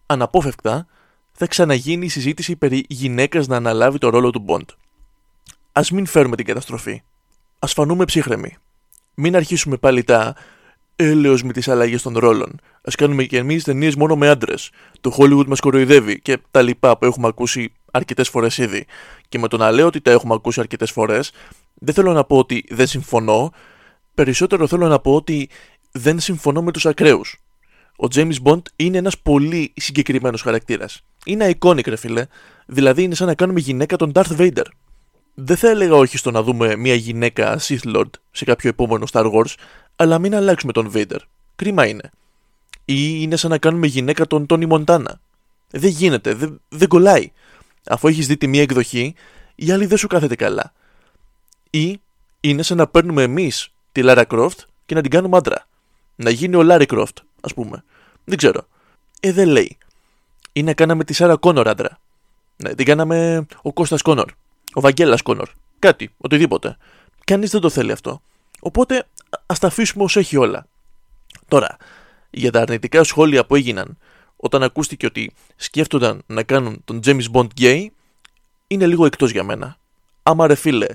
αναπόφευκτα, 0.06 0.88
θα 1.32 1.48
ξαναγίνει 1.48 2.06
η 2.06 2.10
συζήτηση 2.10 2.56
περί 2.56 2.86
γυναίκας 2.90 3.48
να 3.48 3.56
αναλάβει 3.56 3.98
το 3.98 4.10
ρόλο 4.10 4.30
του 4.30 4.46
Bond. 4.48 4.66
Ας 5.72 5.92
μην 5.92 6.06
φέρουμε 6.06 6.36
την 6.36 6.46
καταστροφή. 6.46 7.02
Ας 7.60 7.74
φανούμε 7.74 8.06
ψύχρεμοι. 8.06 8.58
Μην 9.14 9.36
αρχίσουμε 9.36 9.78
πάλι 9.78 10.04
τα 10.04 10.36
έλεος 10.96 11.44
με 11.44 11.54
τις 11.54 11.68
αλλαγές 11.68 12.02
των 12.02 12.18
ρόλων. 12.18 12.60
Ας 12.82 12.96
κάνουμε 12.96 13.24
και 13.24 13.38
εμείς 13.38 13.64
ταινίες 13.64 13.96
μόνο 13.96 14.16
με 14.16 14.30
άντρες. 14.30 14.72
Το 15.02 15.16
Hollywood 15.18 15.46
μας 15.46 15.60
κοροϊδεύει 15.60 16.20
και 16.20 16.38
τα 16.52 16.62
λοιπά 16.62 16.98
που 16.98 17.06
έχουμε 17.06 17.28
ακούσει 17.28 17.72
αρκετές 17.92 18.30
φορές 18.30 18.58
ήδη. 18.58 18.86
Και 19.30 19.40
με 19.40 19.48
το 19.48 19.58
να 19.58 19.72
λέω 19.72 19.86
ότι 19.86 20.02
τα 20.02 20.12
έχουμε 20.12 20.34
ακούσει 20.34 20.60
αρκετές 20.60 20.92
φορές, 20.92 21.32
δεν 21.86 21.94
θέλω 21.94 22.14
να 22.14 22.24
πω 22.24 22.38
ότι 22.38 22.66
δεν 22.70 22.88
συμφωνώ, 22.88 23.52
περισσότερο 24.14 24.68
θέλω 24.68 24.88
να 24.88 25.00
πω 25.00 25.16
ότι 25.16 25.50
δεν 25.92 26.20
συμφωνώ 26.20 26.62
με 26.62 26.72
τους 26.72 26.86
ακραίους. 26.86 27.40
Ο 27.98 28.08
James 28.16 28.36
Bond 28.44 28.62
είναι 28.76 28.98
ένας 28.98 29.18
πολύ 29.18 29.74
συγκεκριμένος 29.76 30.42
χαρακτήρας. 30.42 31.02
Είναι 31.26 31.56
iconic 31.60 31.88
ρε 31.88 31.96
φίλε, 31.96 32.26
δηλαδή 32.66 33.04
είναι 33.04 33.16
σαν 33.16 33.28
να 33.28 33.36
κάνουμε 33.36 33.60
γυναίκα 33.60 33.96
τον 33.96 34.12
Darth 34.16 34.38
Vader. 34.38 34.66
Δεν 35.34 35.58
θα 35.58 35.70
έλεγα 35.70 35.96
όχι 35.96 36.18
στο 36.18 36.32
να 36.32 36.44
δούμε 36.44 36.76
μια 36.76 36.96
γυναίκα 36.96 37.60
Sith 37.62 37.96
Lord 37.96 38.10
σε 38.32 38.46
κάποιο 38.46 38.70
επόμενο 38.70 39.06
Star 39.12 39.32
Wars, 39.32 39.54
αλλά 39.96 40.20
μην 40.20 40.36
αλλάξουμε 40.36 40.72
τον 40.72 40.92
Vader. 40.94 41.20
Κρίμα 41.56 41.88
είναι. 41.88 42.12
Ή 42.86 43.18
είναι 43.22 43.36
σαν 43.36 43.50
να 43.50 43.58
κάνουμε 43.58 43.88
γυναίκα 43.88 44.28
τον 44.28 44.46
Τόνι 44.46 44.66
Μοντάνα. 44.66 45.20
Δεν 45.72 45.90
γίνεται, 45.90 46.34
δεν, 46.34 46.62
δεν 46.70 46.88
κολλάει. 46.88 47.32
Αφού 47.88 48.08
έχεις 48.08 48.28
δει 48.28 48.38
τη 48.38 48.48
μία 48.48 48.62
εκδοχή, 48.62 49.16
η 49.56 49.72
άλλη 49.72 49.86
δεν 49.86 49.98
σου 49.98 50.08
κάθεται 50.08 50.36
καλά. 50.36 50.74
Ή 51.76 52.02
είναι 52.42 52.62
σαν 52.62 52.78
να 52.78 52.88
παίρνουμε 52.88 53.24
εμείς 53.24 53.72
τη 53.92 54.02
Λάρα 54.02 54.24
Κρόφτ 54.24 54.60
και 54.86 54.96
να 54.96 55.02
την 55.02 55.12
κάνουμε 55.12 55.38
άντρα. 55.38 55.68
Να 56.16 56.30
γίνει 56.30 56.56
ο 56.56 56.64
Λάρι 56.64 56.86
Κρόφτ, 56.86 57.18
ας 57.42 57.54
πούμε. 57.54 57.84
Δεν 58.24 58.38
ξέρω. 58.38 58.68
Ε, 59.20 59.32
δεν 59.32 59.48
λέει. 59.48 59.78
Ή 60.54 60.64
να 60.64 60.74
κάναμε 60.74 61.04
τη 61.04 61.14
Σάρα 61.14 61.36
Κόνορ 61.36 61.68
άντρα. 61.68 62.00
Ναι, 62.58 62.76
την 62.76 62.86
κάναμε 62.86 63.46
ο 63.62 63.74
Κώστας 63.74 64.02
Κόνορ. 64.02 64.32
Ο 64.74 64.82
Βαγγέλας 64.82 65.22
Κόνορ. 65.22 65.50
Κάτι, 65.80 66.14
οτιδήποτε. 66.18 66.78
Κανείς 67.24 67.50
δεν 67.50 67.62
το 67.62 67.70
θέλει 67.70 67.92
αυτό. 67.92 68.22
Οπότε 68.60 69.08
ας 69.46 69.60
τα 69.60 69.68
αφήσουμε 69.68 70.04
ως 70.04 70.16
έχει 70.16 70.38
όλα. 70.38 70.68
Τώρα, 71.48 71.78
για 72.30 72.52
τα 72.52 72.62
αρνητικά 72.62 73.04
σχόλια 73.04 73.46
που 73.46 73.56
έγιναν 73.56 73.98
όταν 74.36 74.64
ακούστηκε 74.64 75.06
ότι 75.06 75.34
σκέφτονταν 75.56 76.24
να 76.26 76.44
κάνουν 76.44 76.82
τον 76.86 77.00
James 77.06 77.26
Bond 77.32 77.48
gay, 77.60 77.88
είναι 78.68 78.88
λίγο 78.88 79.06
εκτός 79.06 79.32
για 79.32 79.44
μένα. 79.44 79.78
Άμα 80.24 80.48
ρε 80.48 80.56
φίλε, 80.56 80.88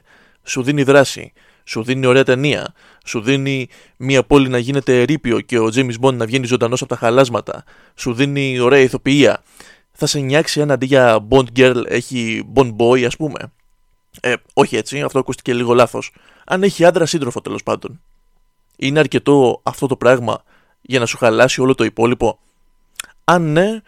σου 0.43 0.63
δίνει 0.63 0.83
δράση, 0.83 1.33
σου 1.65 1.83
δίνει 1.83 2.07
ωραία 2.07 2.25
ταινία, 2.25 2.75
σου 3.05 3.21
δίνει 3.21 3.69
μια 3.97 4.23
πόλη 4.23 4.49
να 4.49 4.59
γίνεται 4.59 5.01
ερείπιο 5.01 5.41
και 5.41 5.59
ο 5.59 5.69
James 5.75 5.95
Bond 6.01 6.15
να 6.15 6.27
βγαίνει 6.27 6.47
ζωντανός 6.47 6.81
από 6.81 6.91
τα 6.91 6.97
χαλάσματα, 6.97 7.65
σου 7.95 8.15
δίνει 8.15 8.59
ωραία 8.59 8.81
ηθοποιία, 8.81 9.43
θα 9.93 10.07
σε 10.07 10.19
νιάξει 10.19 10.61
αν 10.61 10.71
αντί 10.71 10.87
για 10.87 11.27
Bond 11.29 11.47
girl 11.57 11.83
έχει 11.87 12.43
Bond 12.55 12.77
boy, 12.77 13.03
ας 13.03 13.17
πούμε. 13.17 13.53
Ε, 14.21 14.35
όχι 14.55 14.77
έτσι, 14.77 15.01
αυτό 15.01 15.19
ακούστηκε 15.19 15.55
λίγο 15.55 15.75
λάθος. 15.75 16.13
Αν 16.45 16.63
έχει 16.63 16.85
άντρα 16.85 17.07
σύντροφο 17.07 17.41
τέλος 17.41 17.63
πάντων. 17.63 18.01
Είναι 18.77 18.99
αρκετό 18.99 19.61
αυτό 19.63 19.87
το 19.87 19.97
πράγμα 19.97 20.43
για 20.81 20.99
να 20.99 21.07
σου 21.07 21.17
χαλάσει 21.17 21.61
όλο 21.61 21.75
το 21.75 21.85
υπόλοιπο; 21.85 22.39
Αν 23.25 23.53
ναι, 23.53 23.81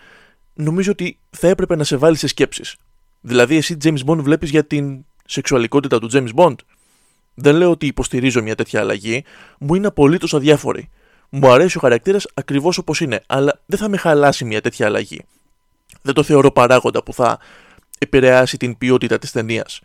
νομίζω 0.55 0.91
ότι 0.91 1.19
θα 1.31 1.49
έπρεπε 1.49 1.77
να 1.77 1.85
σε 1.85 1.97
βάλει 1.97 2.17
σε 2.17 2.27
σκέψεις. 2.27 2.77
Δηλαδή, 3.21 3.57
εσύ 3.57 3.77
James 3.85 4.05
Bond 4.07 4.19
βλέπεις 4.19 4.51
για 4.51 4.65
την 4.65 5.05
σεξουαλικότητα 5.25 5.99
του 5.99 6.09
James 6.13 6.35
Bond. 6.35 6.55
Δεν 7.35 7.55
λέω 7.55 7.71
ότι 7.71 7.87
υποστηρίζω 7.87 8.43
μια 8.43 8.55
τέτοια 8.55 8.81
αλλαγή, 8.81 9.25
μου 9.59 9.75
είναι 9.75 9.87
απολύτως 9.87 10.35
αδιάφορη. 10.35 10.91
Μου 11.29 11.51
αρέσει 11.51 11.77
ο 11.77 11.81
χαρακτήρας 11.81 12.27
ακριβώς 12.35 12.79
όπως 12.79 13.01
είναι, 13.01 13.23
αλλά 13.27 13.61
δεν 13.67 13.79
θα 13.79 13.89
με 13.89 13.97
χαλάσει 13.97 14.45
μια 14.45 14.61
τέτοια 14.61 14.87
αλλαγή. 14.87 15.25
Δεν 16.03 16.15
το 16.15 16.23
θεωρώ 16.23 16.51
παράγοντα 16.51 17.03
που 17.03 17.13
θα 17.13 17.39
επηρεάσει 17.99 18.57
την 18.57 18.79
ποιότητα 18.79 19.19
της 19.19 19.33
ταινίας. 19.33 19.81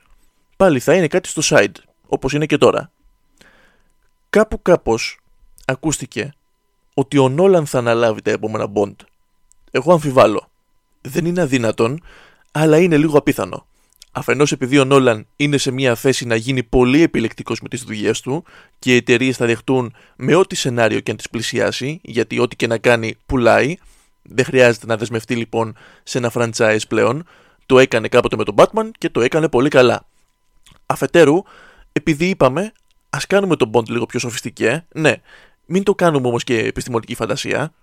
Πάλι 0.58 0.79
θα 0.79 0.94
είναι 0.94 1.08
κάτι 1.08 1.29
στο 1.29 1.41
side, 1.46 1.75
όπως 2.08 2.34
είναι 2.34 2.46
και 2.46 2.58
τώρα. 2.58 2.91
Κάπου 4.29 4.62
κάπως 4.62 5.20
ακούστηκε 5.65 6.34
ότι 6.94 7.17
ο 7.17 7.29
Νόλαν 7.29 7.65
θα 7.65 7.77
αναλάβει 7.77 8.22
τα 8.22 8.32
επόμενα 8.32 8.72
Bond. 8.74 8.96
Εγώ 9.72 9.94
αμφιβάλλω. 9.94 10.50
Δεν 11.01 11.25
είναι 11.25 11.41
αδύνατον, 11.41 12.03
αλλά 12.51 12.77
είναι 12.77 12.98
λίγο 12.98 13.17
απίθανο. 13.17 13.67
Αφενός 14.17 14.51
επειδή 14.51 14.79
ο 14.79 14.86
Νόλαν 14.86 15.27
είναι 15.36 15.57
σε 15.57 15.71
μια 15.71 15.95
θέση 15.95 16.25
να 16.25 16.36
γίνει 16.36 16.63
πολύ 16.63 17.01
επιλεκτικός 17.01 17.62
με 17.62 17.67
τις 17.67 17.83
δουλειές 17.83 18.21
του 18.21 18.43
και 18.79 18.93
οι 18.93 18.95
εταιρείες 18.95 19.38
θα 19.38 19.45
δεχτούν 19.45 19.93
με 20.15 20.36
ό,τι 20.36 20.55
σενάριο 20.55 21.00
και 21.00 21.12
αν 21.12 21.17
τις 21.17 21.29
πλησιάσει, 21.29 22.00
γιατί 22.03 22.39
ό,τι 22.39 22.55
και 22.55 22.67
να 22.67 22.77
κάνει 22.77 23.15
πουλάει. 23.25 23.75
Δεν 24.21 24.45
χρειάζεται 24.45 24.86
να 24.86 24.97
δεσμευτεί 24.97 25.36
λοιπόν 25.36 25.77
σε 26.03 26.17
ένα 26.17 26.31
franchise 26.33 26.88
πλέον. 26.88 27.27
Το 27.65 27.79
έκανε 27.79 28.07
κάποτε 28.07 28.36
με 28.36 28.43
τον 28.43 28.55
Batman 28.57 28.89
και 28.97 29.09
το 29.09 29.21
έκανε 29.21 29.50
πολύ 29.50 29.69
καλά. 29.69 30.07
Αφετέρου, 30.86 31.43
επειδή 31.91 32.25
είπαμε, 32.25 32.71
ας 33.09 33.27
κάνουμε 33.27 33.55
τον 33.55 33.71
Bond 33.74 33.88
λίγο 33.88 34.05
πιο 34.05 34.19
σοφιστικέ, 34.19 34.86
ναι, 34.93 35.13
μην 35.65 35.83
το 35.83 35.95
κάνουμε 35.95 36.27
όμως 36.27 36.43
και 36.43 36.57
επιστημονική 36.59 37.15
φαντασία. 37.15 37.74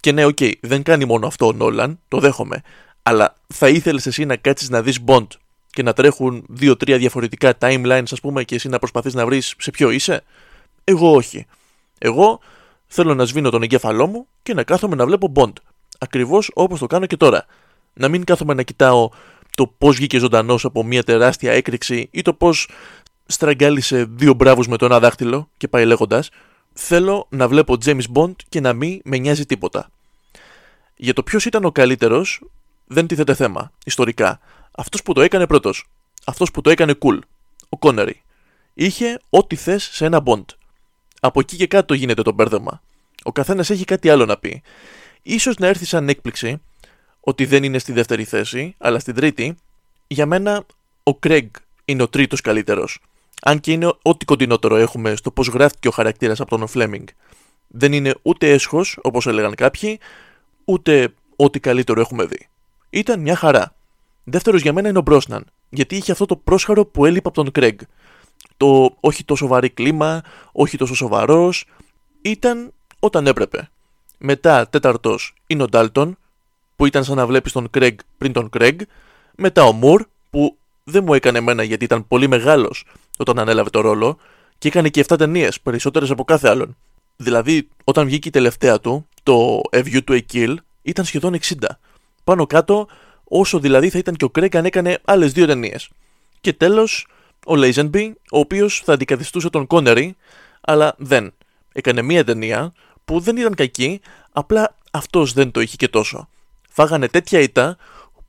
Και 0.00 0.12
ναι, 0.12 0.24
OK, 0.24 0.36
okay, 0.40 0.52
δεν 0.60 0.82
κάνει 0.82 1.04
μόνο 1.04 1.26
αυτό 1.26 1.46
ο 1.46 1.52
Νόλαν, 1.52 2.00
το 2.08 2.18
δέχομαι. 2.18 2.60
Αλλά 3.02 3.34
θα 3.46 3.68
ήθελες 3.68 4.06
εσύ 4.06 4.24
να 4.24 4.36
κάτσεις 4.36 4.68
να 4.68 4.82
δεις 4.82 4.98
Bond 5.06 5.26
και 5.70 5.82
να 5.82 5.92
τρέχουν 5.92 6.44
δύο-τρία 6.48 6.98
διαφορετικά 6.98 7.54
timelines, 7.60 8.02
ας 8.10 8.20
πούμε, 8.20 8.44
και 8.44 8.54
εσύ 8.54 8.68
να 8.68 8.78
προσπαθείς 8.78 9.14
να 9.14 9.26
βρεις 9.26 9.54
σε 9.58 9.70
ποιο 9.70 9.90
είσαι. 9.90 10.22
Εγώ 10.84 11.14
όχι. 11.14 11.46
Εγώ 11.98 12.40
θέλω 12.86 13.14
να 13.14 13.24
σβήνω 13.24 13.50
τον 13.50 13.62
εγκέφαλό 13.62 14.06
μου 14.06 14.26
και 14.42 14.54
να 14.54 14.62
κάθομαι 14.62 14.96
να 14.96 15.06
βλέπω 15.06 15.32
Bond. 15.34 15.52
Ακριβώς 15.98 16.50
όπως 16.54 16.78
το 16.78 16.86
κάνω 16.86 17.06
και 17.06 17.16
τώρα. 17.16 17.46
Να 17.92 18.08
μην 18.08 18.24
κάθομαι 18.24 18.54
να 18.54 18.62
κοιτάω 18.62 19.10
το 19.56 19.66
πώς 19.78 19.96
βγήκε 19.96 20.18
ζωντανός 20.18 20.64
από 20.64 20.84
μια 20.84 21.02
τεράστια 21.02 21.52
έκρηξη 21.52 22.08
ή 22.10 22.22
το 22.22 22.32
πώς 22.32 22.68
στραγγάλισε 23.26 24.06
δύο 24.10 24.34
μπράβους 24.34 24.68
με 24.68 24.76
το 24.76 24.84
ένα 24.84 24.98
δάχτυλο 24.98 25.48
και 25.56 25.68
πάει 25.68 25.84
λέγοντας 25.84 26.30
θέλω 26.72 27.26
να 27.28 27.48
βλέπω 27.48 27.76
James 27.84 28.04
Bond 28.14 28.34
και 28.48 28.60
να 28.60 28.72
μην 28.72 29.00
με 29.04 29.18
νοιάζει 29.18 29.46
τίποτα. 29.46 29.90
Για 30.96 31.12
το 31.12 31.22
ποιος 31.22 31.44
ήταν 31.44 31.64
ο 31.64 31.72
καλύτερος, 31.72 32.42
δεν 32.86 33.06
τίθεται 33.06 33.34
θέμα, 33.34 33.72
ιστορικά. 33.84 34.40
Αυτός 34.80 35.02
που 35.02 35.12
το 35.12 35.20
έκανε 35.20 35.46
πρώτος. 35.46 35.88
Αυτός 36.24 36.50
που 36.50 36.60
το 36.60 36.70
έκανε 36.70 36.94
cool. 37.02 37.18
Ο 37.68 37.78
Κόνερι. 37.78 38.22
Είχε 38.74 39.20
ό,τι 39.30 39.56
θες 39.56 39.88
σε 39.92 40.04
ένα 40.04 40.22
Bond. 40.24 40.44
Από 41.20 41.40
εκεί 41.40 41.56
και 41.56 41.66
κάτω 41.66 41.94
γίνεται 41.94 42.22
το 42.22 42.32
μπέρδεμα. 42.32 42.82
Ο 43.22 43.32
καθένας 43.32 43.70
έχει 43.70 43.84
κάτι 43.84 44.10
άλλο 44.10 44.24
να 44.24 44.36
πει. 44.36 44.62
Ίσως 45.22 45.56
να 45.56 45.66
έρθει 45.66 45.84
σαν 45.84 46.08
έκπληξη 46.08 46.62
ότι 47.20 47.46
δεν 47.46 47.64
είναι 47.64 47.78
στη 47.78 47.92
δεύτερη 47.92 48.24
θέση, 48.24 48.74
αλλά 48.78 48.98
στην 48.98 49.14
τρίτη, 49.14 49.56
για 50.06 50.26
μένα 50.26 50.64
ο 51.02 51.14
Κρέγκ 51.14 51.48
είναι 51.84 52.02
ο 52.02 52.08
τρίτος 52.08 52.40
καλύτερος. 52.40 52.98
Αν 53.42 53.60
και 53.60 53.72
είναι 53.72 53.92
ό,τι 54.02 54.24
κοντινότερο 54.24 54.76
έχουμε 54.76 55.16
στο 55.16 55.30
πώς 55.30 55.48
γράφτηκε 55.48 55.88
ο 55.88 55.90
χαρακτήρας 55.90 56.40
από 56.40 56.58
τον 56.58 56.66
Φλέμινγκ. 56.66 57.06
Δεν 57.68 57.92
είναι 57.92 58.14
ούτε 58.22 58.50
έσχος, 58.50 58.98
όπως 59.02 59.26
έλεγαν 59.26 59.54
κάποιοι, 59.54 60.00
ούτε 60.64 61.14
ό,τι 61.36 61.60
καλύτερο 61.60 62.00
έχουμε 62.00 62.24
δει. 62.24 62.48
Ήταν 62.90 63.20
μια 63.20 63.36
χαρά. 63.36 63.74
Δεύτερος 64.30 64.62
για 64.62 64.72
μένα 64.72 64.88
είναι 64.88 64.98
ο 64.98 65.02
Μπρόσναν. 65.02 65.44
γιατί 65.68 65.96
είχε 65.96 66.12
αυτό 66.12 66.26
το 66.26 66.36
πρόσχαρο 66.36 66.84
που 66.84 67.06
έλειπε 67.06 67.28
από 67.28 67.42
τον 67.42 67.52
Κρέγκ. 67.52 67.78
Το 68.56 68.96
όχι 69.00 69.24
τόσο 69.24 69.46
βαρύ 69.46 69.70
κλίμα, 69.70 70.22
όχι 70.52 70.76
τόσο 70.76 70.94
σοβαρός, 70.94 71.64
ήταν 72.22 72.72
όταν 72.98 73.26
έπρεπε. 73.26 73.68
Μετά 74.18 74.68
τέταρτος 74.68 75.34
είναι 75.46 75.62
ο 75.62 75.66
Ντάλτον, 75.66 76.18
που 76.76 76.86
ήταν 76.86 77.04
σαν 77.04 77.16
να 77.16 77.26
βλέπεις 77.26 77.52
τον 77.52 77.70
Κρέγκ 77.70 77.98
πριν 78.18 78.32
τον 78.32 78.48
Κρέγκ. 78.48 78.80
Μετά 79.36 79.64
ο 79.64 79.72
Μουρ, 79.72 80.04
που 80.30 80.56
δεν 80.84 81.04
μου 81.04 81.14
έκανε 81.14 81.38
εμένα 81.38 81.62
γιατί 81.62 81.84
ήταν 81.84 82.08
πολύ 82.08 82.28
μεγάλος 82.28 82.84
όταν 83.18 83.38
ανέλαβε 83.38 83.70
το 83.70 83.80
ρόλο 83.80 84.16
και 84.58 84.68
έκανε 84.68 84.88
και 84.88 85.04
7 85.08 85.18
ταινίες, 85.18 85.60
περισσότερες 85.60 86.10
από 86.10 86.24
κάθε 86.24 86.48
άλλον. 86.48 86.76
Δηλαδή, 87.16 87.68
όταν 87.84 88.06
βγήκε 88.06 88.28
η 88.28 88.30
τελευταία 88.30 88.80
του, 88.80 89.06
το 89.22 89.60
A 89.72 89.84
View 89.84 90.00
to 90.08 90.18
a 90.18 90.20
Kill, 90.32 90.54
ήταν 90.82 91.04
σχεδόν 91.04 91.34
60. 91.34 91.54
Πάνω 92.24 92.46
κάτω, 92.46 92.88
όσο 93.32 93.58
δηλαδή 93.58 93.90
θα 93.90 93.98
ήταν 93.98 94.14
και 94.14 94.24
ο 94.24 94.30
Κρέγκ 94.30 94.56
αν 94.56 94.64
έκανε 94.64 94.98
άλλες 95.04 95.32
δύο 95.32 95.46
ταινίες. 95.46 95.88
Και 96.40 96.52
τέλος, 96.52 97.06
ο 97.46 97.56
Λέιζενμπι, 97.56 98.14
ο 98.30 98.38
οποίος 98.38 98.82
θα 98.84 98.92
αντικαθιστούσε 98.92 99.50
τον 99.50 99.66
Κόνερι, 99.66 100.16
αλλά 100.60 100.94
δεν. 100.98 101.32
Έκανε 101.72 102.02
μία 102.02 102.24
ταινία 102.24 102.72
που 103.04 103.20
δεν 103.20 103.36
ήταν 103.36 103.54
κακή, 103.54 104.00
απλά 104.32 104.76
αυτός 104.90 105.32
δεν 105.32 105.50
το 105.50 105.60
είχε 105.60 105.76
και 105.76 105.88
τόσο. 105.88 106.28
Φάγανε 106.70 107.08
τέτοια 107.08 107.40
ήττα 107.40 107.76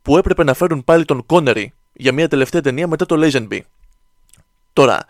που 0.02 0.18
έπρεπε 0.18 0.44
να 0.44 0.54
φέρουν 0.54 0.84
πάλι 0.84 1.06
τον 1.06 1.26
Κόνερι 1.26 1.74
για 1.94 2.12
μια 2.12 2.28
τελευταία 2.28 2.62
ταινία 2.62 2.88
μετά 2.88 3.06
το 3.06 3.16
Λέιζενμπι. 3.16 3.66
Τώρα, 4.74 5.06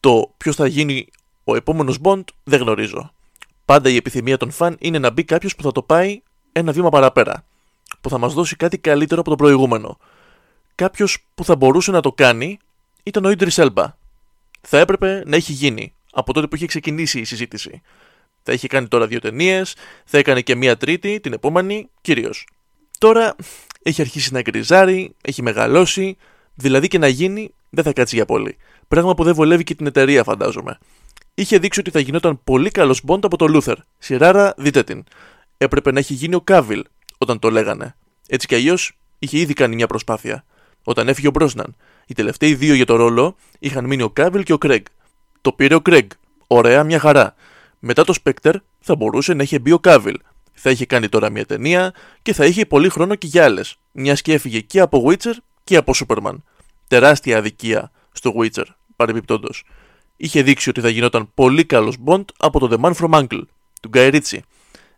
το 0.00 0.32
ποιος 0.36 0.56
θα 0.56 0.66
γίνει 0.66 1.08
ο 1.44 1.56
επόμενος 1.56 1.98
Bond 2.02 2.24
δεν 2.44 2.60
γνωρίζω. 2.60 3.12
Πάντα 3.64 3.90
η 3.90 3.96
επιθυμία 3.96 4.36
των 4.36 4.50
φαν 4.50 4.76
είναι 4.78 4.98
να 4.98 5.10
μπει 5.10 5.24
κάποιος 5.24 5.56
που 5.56 5.62
θα 5.62 5.72
το 5.72 5.82
πάει 5.82 6.22
ένα 6.52 6.72
βήμα 6.72 6.90
παραπέρα. 6.90 7.44
Που 8.02 8.08
θα 8.08 8.18
μας 8.18 8.34
δώσει 8.34 8.56
κάτι 8.56 8.78
καλύτερο 8.78 9.20
από 9.20 9.30
το 9.30 9.36
προηγούμενο. 9.36 9.98
Κάποιος 10.74 11.26
που 11.34 11.44
θα 11.44 11.56
μπορούσε 11.56 11.90
να 11.90 12.00
το 12.00 12.12
κάνει 12.12 12.58
ήταν 13.02 13.24
ο 13.24 13.30
Ιντρι 13.30 13.50
Σέλμπα. 13.50 13.96
Θα 14.60 14.78
έπρεπε 14.78 15.22
να 15.26 15.36
έχει 15.36 15.52
γίνει 15.52 15.94
από 16.12 16.32
τότε 16.32 16.46
που 16.46 16.56
είχε 16.56 16.66
ξεκινήσει 16.66 17.20
η 17.20 17.24
συζήτηση. 17.24 17.82
Θα 18.42 18.52
είχε 18.52 18.66
κάνει 18.66 18.88
τώρα 18.88 19.06
δύο 19.06 19.18
ταινίες, 19.18 19.74
θα 20.04 20.18
έκανε 20.18 20.40
και 20.40 20.54
μία 20.54 20.76
τρίτη, 20.76 21.20
την 21.20 21.32
επόμενη, 21.32 21.88
κυρίως. 22.00 22.46
Τώρα 22.98 23.36
έχει 23.82 24.00
αρχίσει 24.00 24.32
να 24.32 24.40
γκριζάρει, 24.40 25.14
έχει 25.22 25.42
μεγαλώσει, 25.42 26.16
δηλαδή 26.54 26.88
και 26.88 26.98
να 26.98 27.06
γίνει 27.06 27.54
δεν 27.70 27.84
θα 27.84 27.92
κάτσει 27.92 28.16
για 28.16 28.24
πολύ. 28.24 28.56
Πράγμα 28.88 29.14
που 29.14 29.24
δεν 29.24 29.34
βολεύει 29.34 29.64
και 29.64 29.74
την 29.74 29.86
εταιρεία, 29.86 30.24
φαντάζομαι. 30.24 30.78
Είχε 31.34 31.58
δείξει 31.58 31.80
ότι 31.80 31.90
θα 31.90 32.00
γινόταν 32.00 32.40
πολύ 32.44 32.70
καλός 32.70 33.00
Bond 33.04 33.24
από 33.24 33.36
το 33.36 33.46
Luther. 33.46 33.76
Σειράρα, 33.98 34.54
δείτε 34.56 34.82
την. 34.82 35.04
Έπρεπε 35.58 35.92
να 35.92 35.98
έχει 35.98 36.14
γίνει 36.14 36.34
ο 36.34 36.40
Κάβιλ 36.40 36.84
όταν 37.22 37.38
το 37.38 37.50
λέγανε. 37.50 37.96
Έτσι 38.28 38.46
κι 38.46 38.54
αλλιώς 38.54 38.92
είχε 39.18 39.38
ήδη 39.38 39.52
κάνει 39.52 39.74
μια 39.74 39.86
προσπάθεια. 39.86 40.44
Όταν 40.84 41.08
έφυγε 41.08 41.28
ο 41.28 41.30
Μπρόσναν. 41.30 41.76
Οι 42.06 42.14
τελευταίοι 42.14 42.54
δύο 42.54 42.74
για 42.74 42.86
το 42.86 42.96
ρόλο 42.96 43.36
είχαν 43.58 43.84
μείνει 43.84 44.02
ο 44.02 44.10
Κάβιλ 44.10 44.42
και 44.42 44.52
ο 44.52 44.58
Κρέγκ. 44.58 44.84
Το 45.40 45.52
πήρε 45.52 45.74
ο 45.74 45.80
Κρέγκ. 45.80 46.10
Ωραία, 46.46 46.84
μια 46.84 46.98
χαρά. 46.98 47.34
Μετά 47.78 48.04
το 48.04 48.12
Spectre 48.12 48.56
θα 48.80 48.96
μπορούσε 48.96 49.34
να 49.34 49.42
είχε 49.42 49.58
μπει 49.58 49.72
ο 49.72 49.78
Κάβιλ. 49.78 50.18
Θα 50.52 50.70
είχε 50.70 50.86
κάνει 50.86 51.08
τώρα 51.08 51.30
μια 51.30 51.46
ταινία 51.46 51.94
και 52.22 52.32
θα 52.32 52.44
είχε 52.44 52.66
πολύ 52.66 52.88
χρόνο 52.88 53.14
και 53.14 53.26
για 53.26 53.44
άλλες. 53.44 53.76
Μιας 53.92 54.22
και 54.22 54.32
έφυγε 54.32 54.60
και 54.60 54.80
από 54.80 55.04
Witcher 55.06 55.34
και 55.64 55.76
από 55.76 55.92
Superman. 55.96 56.36
Τεράστια 56.88 57.38
αδικία 57.38 57.90
στο 58.12 58.32
Witcher, 58.36 58.64
παρεμπιπτόντως. 58.96 59.64
Είχε 60.16 60.42
δείξει 60.42 60.68
ότι 60.68 60.80
θα 60.80 60.88
γινόταν 60.88 61.30
πολύ 61.34 61.64
καλός 61.64 61.96
Bond 62.04 62.24
από 62.38 62.58
το 62.58 62.68
The 62.70 62.84
Man 62.84 62.94
from 62.94 63.20
Uncle, 63.20 63.42
του 63.80 63.90
Guy 63.92 64.14
Ritchie. 64.14 64.38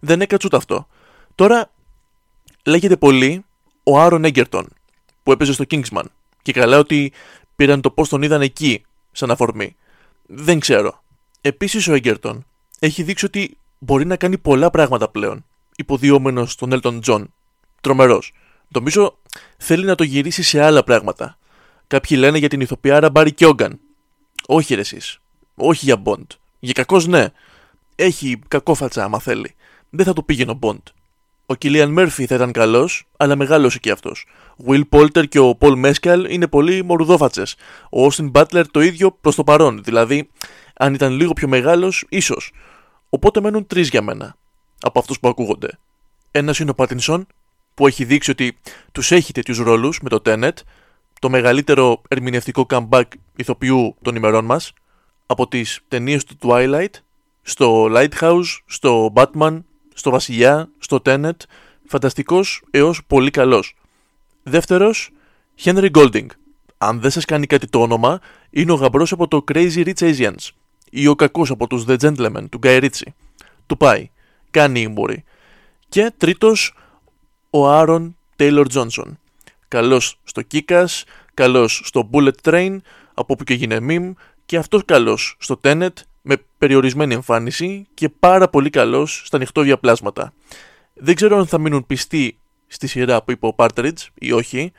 Δεν 0.00 0.20
έκατσε 0.20 0.46
ούτε 0.46 0.56
αυτό. 0.56 0.86
Τώρα 1.34 1.70
λέγεται 2.64 2.96
πολύ 2.96 3.44
ο 3.82 4.00
Άρον 4.00 4.24
Έγκερτον, 4.24 4.68
που 5.22 5.32
έπαιζε 5.32 5.52
στο 5.52 5.64
Kingsman. 5.70 6.04
Και 6.42 6.52
καλά 6.52 6.78
ότι 6.78 7.12
πήραν 7.56 7.80
το 7.80 7.90
πώς 7.90 8.08
τον 8.08 8.22
είδαν 8.22 8.42
εκεί, 8.42 8.84
σαν 9.12 9.30
αφορμή. 9.30 9.76
Δεν 10.26 10.58
ξέρω. 10.58 11.02
Επίσης 11.40 11.88
ο 11.88 11.94
Έγκερτον 11.94 12.46
έχει 12.78 13.02
δείξει 13.02 13.24
ότι 13.24 13.56
μπορεί 13.78 14.06
να 14.06 14.16
κάνει 14.16 14.38
πολλά 14.38 14.70
πράγματα 14.70 15.08
πλέον. 15.08 15.44
Υποδιόμενος 15.76 16.52
στον 16.52 16.70
Elton 16.72 17.00
John. 17.00 17.24
Τρομερός. 17.80 18.32
Νομίζω 18.68 19.18
θέλει 19.56 19.84
να 19.84 19.94
το 19.94 20.04
γυρίσει 20.04 20.42
σε 20.42 20.62
άλλα 20.62 20.84
πράγματα. 20.84 21.38
Κάποιοι 21.86 22.16
λένε 22.20 22.38
για 22.38 22.48
την 22.48 22.60
ηθοποιάρα 22.60 23.10
Μπάρι 23.10 23.32
Κιόγκαν. 23.32 23.80
Όχι 24.46 24.74
ρε 24.74 24.80
εσείς. 24.80 25.18
Όχι 25.54 25.84
για 25.84 26.02
Bond. 26.04 26.26
Για 26.58 26.72
κακός 26.72 27.06
ναι. 27.06 27.26
Έχει 27.94 28.38
κακό 28.48 28.74
φατσα 28.74 29.04
άμα 29.04 29.18
θέλει. 29.18 29.54
Δεν 29.90 30.04
θα 30.06 30.12
το 30.12 30.22
πήγαινε 30.22 30.50
ο 30.50 30.58
Bond. 30.62 30.82
Ο 31.46 31.54
Κιλίαν 31.54 31.90
Μέρφυ 31.90 32.26
θα 32.26 32.34
ήταν 32.34 32.52
καλός, 32.52 33.06
αλλά 33.16 33.36
μεγάλωσε 33.36 33.78
και 33.78 33.90
αυτός. 33.90 34.26
Ο 34.56 34.64
Will 34.66 34.82
Polter 34.90 35.28
και 35.28 35.38
ο 35.38 35.56
Paul 35.60 35.84
Mescal 35.84 36.26
είναι 36.28 36.48
πολύ 36.48 36.84
μορουδόφατσες. 36.84 37.56
Ο 37.90 38.06
Austin 38.06 38.30
Butler 38.32 38.64
το 38.70 38.80
ίδιο 38.80 39.12
προς 39.12 39.34
το 39.34 39.44
παρόν. 39.44 39.82
Δηλαδή, 39.82 40.30
αν 40.76 40.94
ήταν 40.94 41.12
λίγο 41.12 41.32
πιο 41.32 41.48
μεγάλος, 41.48 42.04
ίσως. 42.08 42.52
Οπότε 43.08 43.40
μένουν 43.40 43.66
τρεις 43.66 43.88
για 43.88 44.02
μένα 44.02 44.36
από 44.80 44.98
αυτούς 44.98 45.20
που 45.20 45.28
ακούγονται. 45.28 45.78
Ένας 46.30 46.58
είναι 46.58 46.70
ο 46.70 46.74
Πάτινσον, 46.74 47.26
που 47.74 47.86
έχει 47.86 48.04
δείξει 48.04 48.30
ότι 48.30 48.58
τους 48.92 49.10
έχει 49.10 49.32
τέτοιους 49.32 49.58
ρόλους 49.58 50.00
με 50.02 50.08
το 50.08 50.22
Tenet, 50.24 50.52
το 51.20 51.30
μεγαλύτερο 51.30 52.02
ερμηνευτικό 52.08 52.66
comeback 52.68 53.04
ηθοποιού 53.36 53.96
των 54.02 54.16
ημερών 54.16 54.44
μας, 54.44 54.72
από 55.26 55.48
τις 55.48 55.80
ταινίες 55.88 56.24
του 56.24 56.36
Twilight, 56.40 56.92
στο 57.42 57.86
Lighthouse, 57.90 58.58
στο 58.66 59.12
Batman, 59.14 59.62
στο 59.94 60.10
Βασιλιά, 60.10 60.68
στο 60.78 61.02
Tenet, 61.04 61.36
φανταστικός 61.86 62.62
έως 62.70 63.00
πολύ 63.06 63.30
καλός. 63.30 63.76
Δεύτερος, 64.42 65.10
Henry 65.64 65.90
Golding. 65.90 66.26
Αν 66.78 67.00
δεν 67.00 67.10
σας 67.10 67.24
κάνει 67.24 67.46
κάτι 67.46 67.66
το 67.66 67.80
όνομα, 67.80 68.20
είναι 68.50 68.72
ο 68.72 68.74
γαμπρός 68.74 69.12
από 69.12 69.28
το 69.28 69.44
Crazy 69.52 69.86
Rich 69.86 70.14
Asians 70.14 70.48
ή 70.90 71.06
ο 71.06 71.14
κακός 71.14 71.50
από 71.50 71.66
τους 71.66 71.84
The 71.88 71.96
Gentlemen 71.98 72.44
του 72.50 72.58
Guy 72.62 72.82
Ritchie. 72.82 73.12
Του 73.66 73.76
πάει. 73.76 74.10
Κάνει 74.50 74.80
ύμπορη. 74.80 75.24
Και 75.88 76.12
τρίτος, 76.16 76.74
ο 77.50 77.68
Άρον 77.68 78.16
Taylor 78.36 78.64
Johnson. 78.72 79.12
Καλός 79.68 80.18
στο 80.24 80.42
Kikas, 80.52 81.02
καλός 81.34 81.80
στο 81.84 82.10
Bullet 82.12 82.34
Train, 82.42 82.76
από 83.14 83.32
όπου 83.32 83.44
και 83.44 83.52
έγινε 83.52 83.78
meme, 83.80 84.12
και 84.46 84.56
αυτός 84.56 84.84
καλός 84.84 85.36
στο 85.38 85.60
Tenet, 85.62 85.92
με 86.26 86.36
περιορισμένη 86.58 87.14
εμφάνιση 87.14 87.86
και 87.94 88.08
πάρα 88.08 88.48
πολύ 88.48 88.70
καλός 88.70 89.22
στα 89.24 89.38
νυχτώδια 89.38 89.78
πλάσματα. 89.78 90.32
Δεν 90.94 91.14
ξέρω 91.14 91.36
αν 91.38 91.46
θα 91.46 91.58
μείνουν 91.58 91.86
πιστοί 91.86 92.38
στη 92.66 92.86
σειρά 92.86 93.22
που 93.22 93.30
είπε 93.30 93.46
ο 93.46 93.54
Partridge 93.56 94.06
ή 94.14 94.32
όχι. 94.32 94.72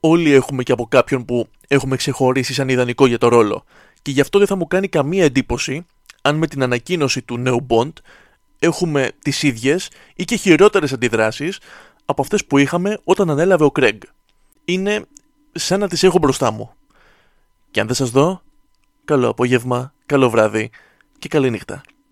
Όλοι 0.00 0.32
έχουμε 0.32 0.62
και 0.62 0.72
από 0.72 0.86
κάποιον 0.86 1.24
που 1.24 1.48
έχουμε 1.68 1.96
ξεχωρίσει 1.96 2.54
σαν 2.54 2.68
ιδανικό 2.68 3.06
για 3.06 3.18
το 3.18 3.28
ρόλο. 3.28 3.64
Και 4.02 4.10
γι' 4.10 4.20
αυτό 4.20 4.38
δεν 4.38 4.46
θα 4.46 4.56
μου 4.56 4.66
κάνει 4.66 4.88
καμία 4.88 5.24
εντύπωση 5.24 5.86
αν 6.22 6.36
με 6.36 6.46
την 6.46 6.62
ανακοίνωση 6.62 7.22
του 7.22 7.38
νέου 7.38 7.66
Bond 7.68 7.92
έχουμε 8.58 9.10
τις 9.22 9.42
ίδιες 9.42 9.90
ή 10.14 10.24
και 10.24 10.36
χειρότερες 10.36 10.92
αντιδράσεις 10.92 11.58
από 12.04 12.22
αυτές 12.22 12.44
που 12.44 12.58
είχαμε 12.58 12.98
όταν 13.04 13.30
ανέλαβε 13.30 13.64
ο 13.64 13.70
Κρέγκ. 13.70 14.00
Είναι 14.64 15.04
σαν 15.52 15.80
να 15.80 15.88
τις 15.88 16.02
έχω 16.02 16.18
μπροστά 16.18 16.50
μου. 16.50 16.72
Και 17.70 17.80
αν 17.80 17.86
δεν 17.86 17.96
σας 17.96 18.10
δω, 18.10 18.42
καλό 19.04 19.28
απόγευμα, 19.28 19.92
καλό 20.06 20.30
βράδυ 20.30 20.70
και 21.18 21.28
καλή 21.28 21.50
νύχτα. 21.50 21.80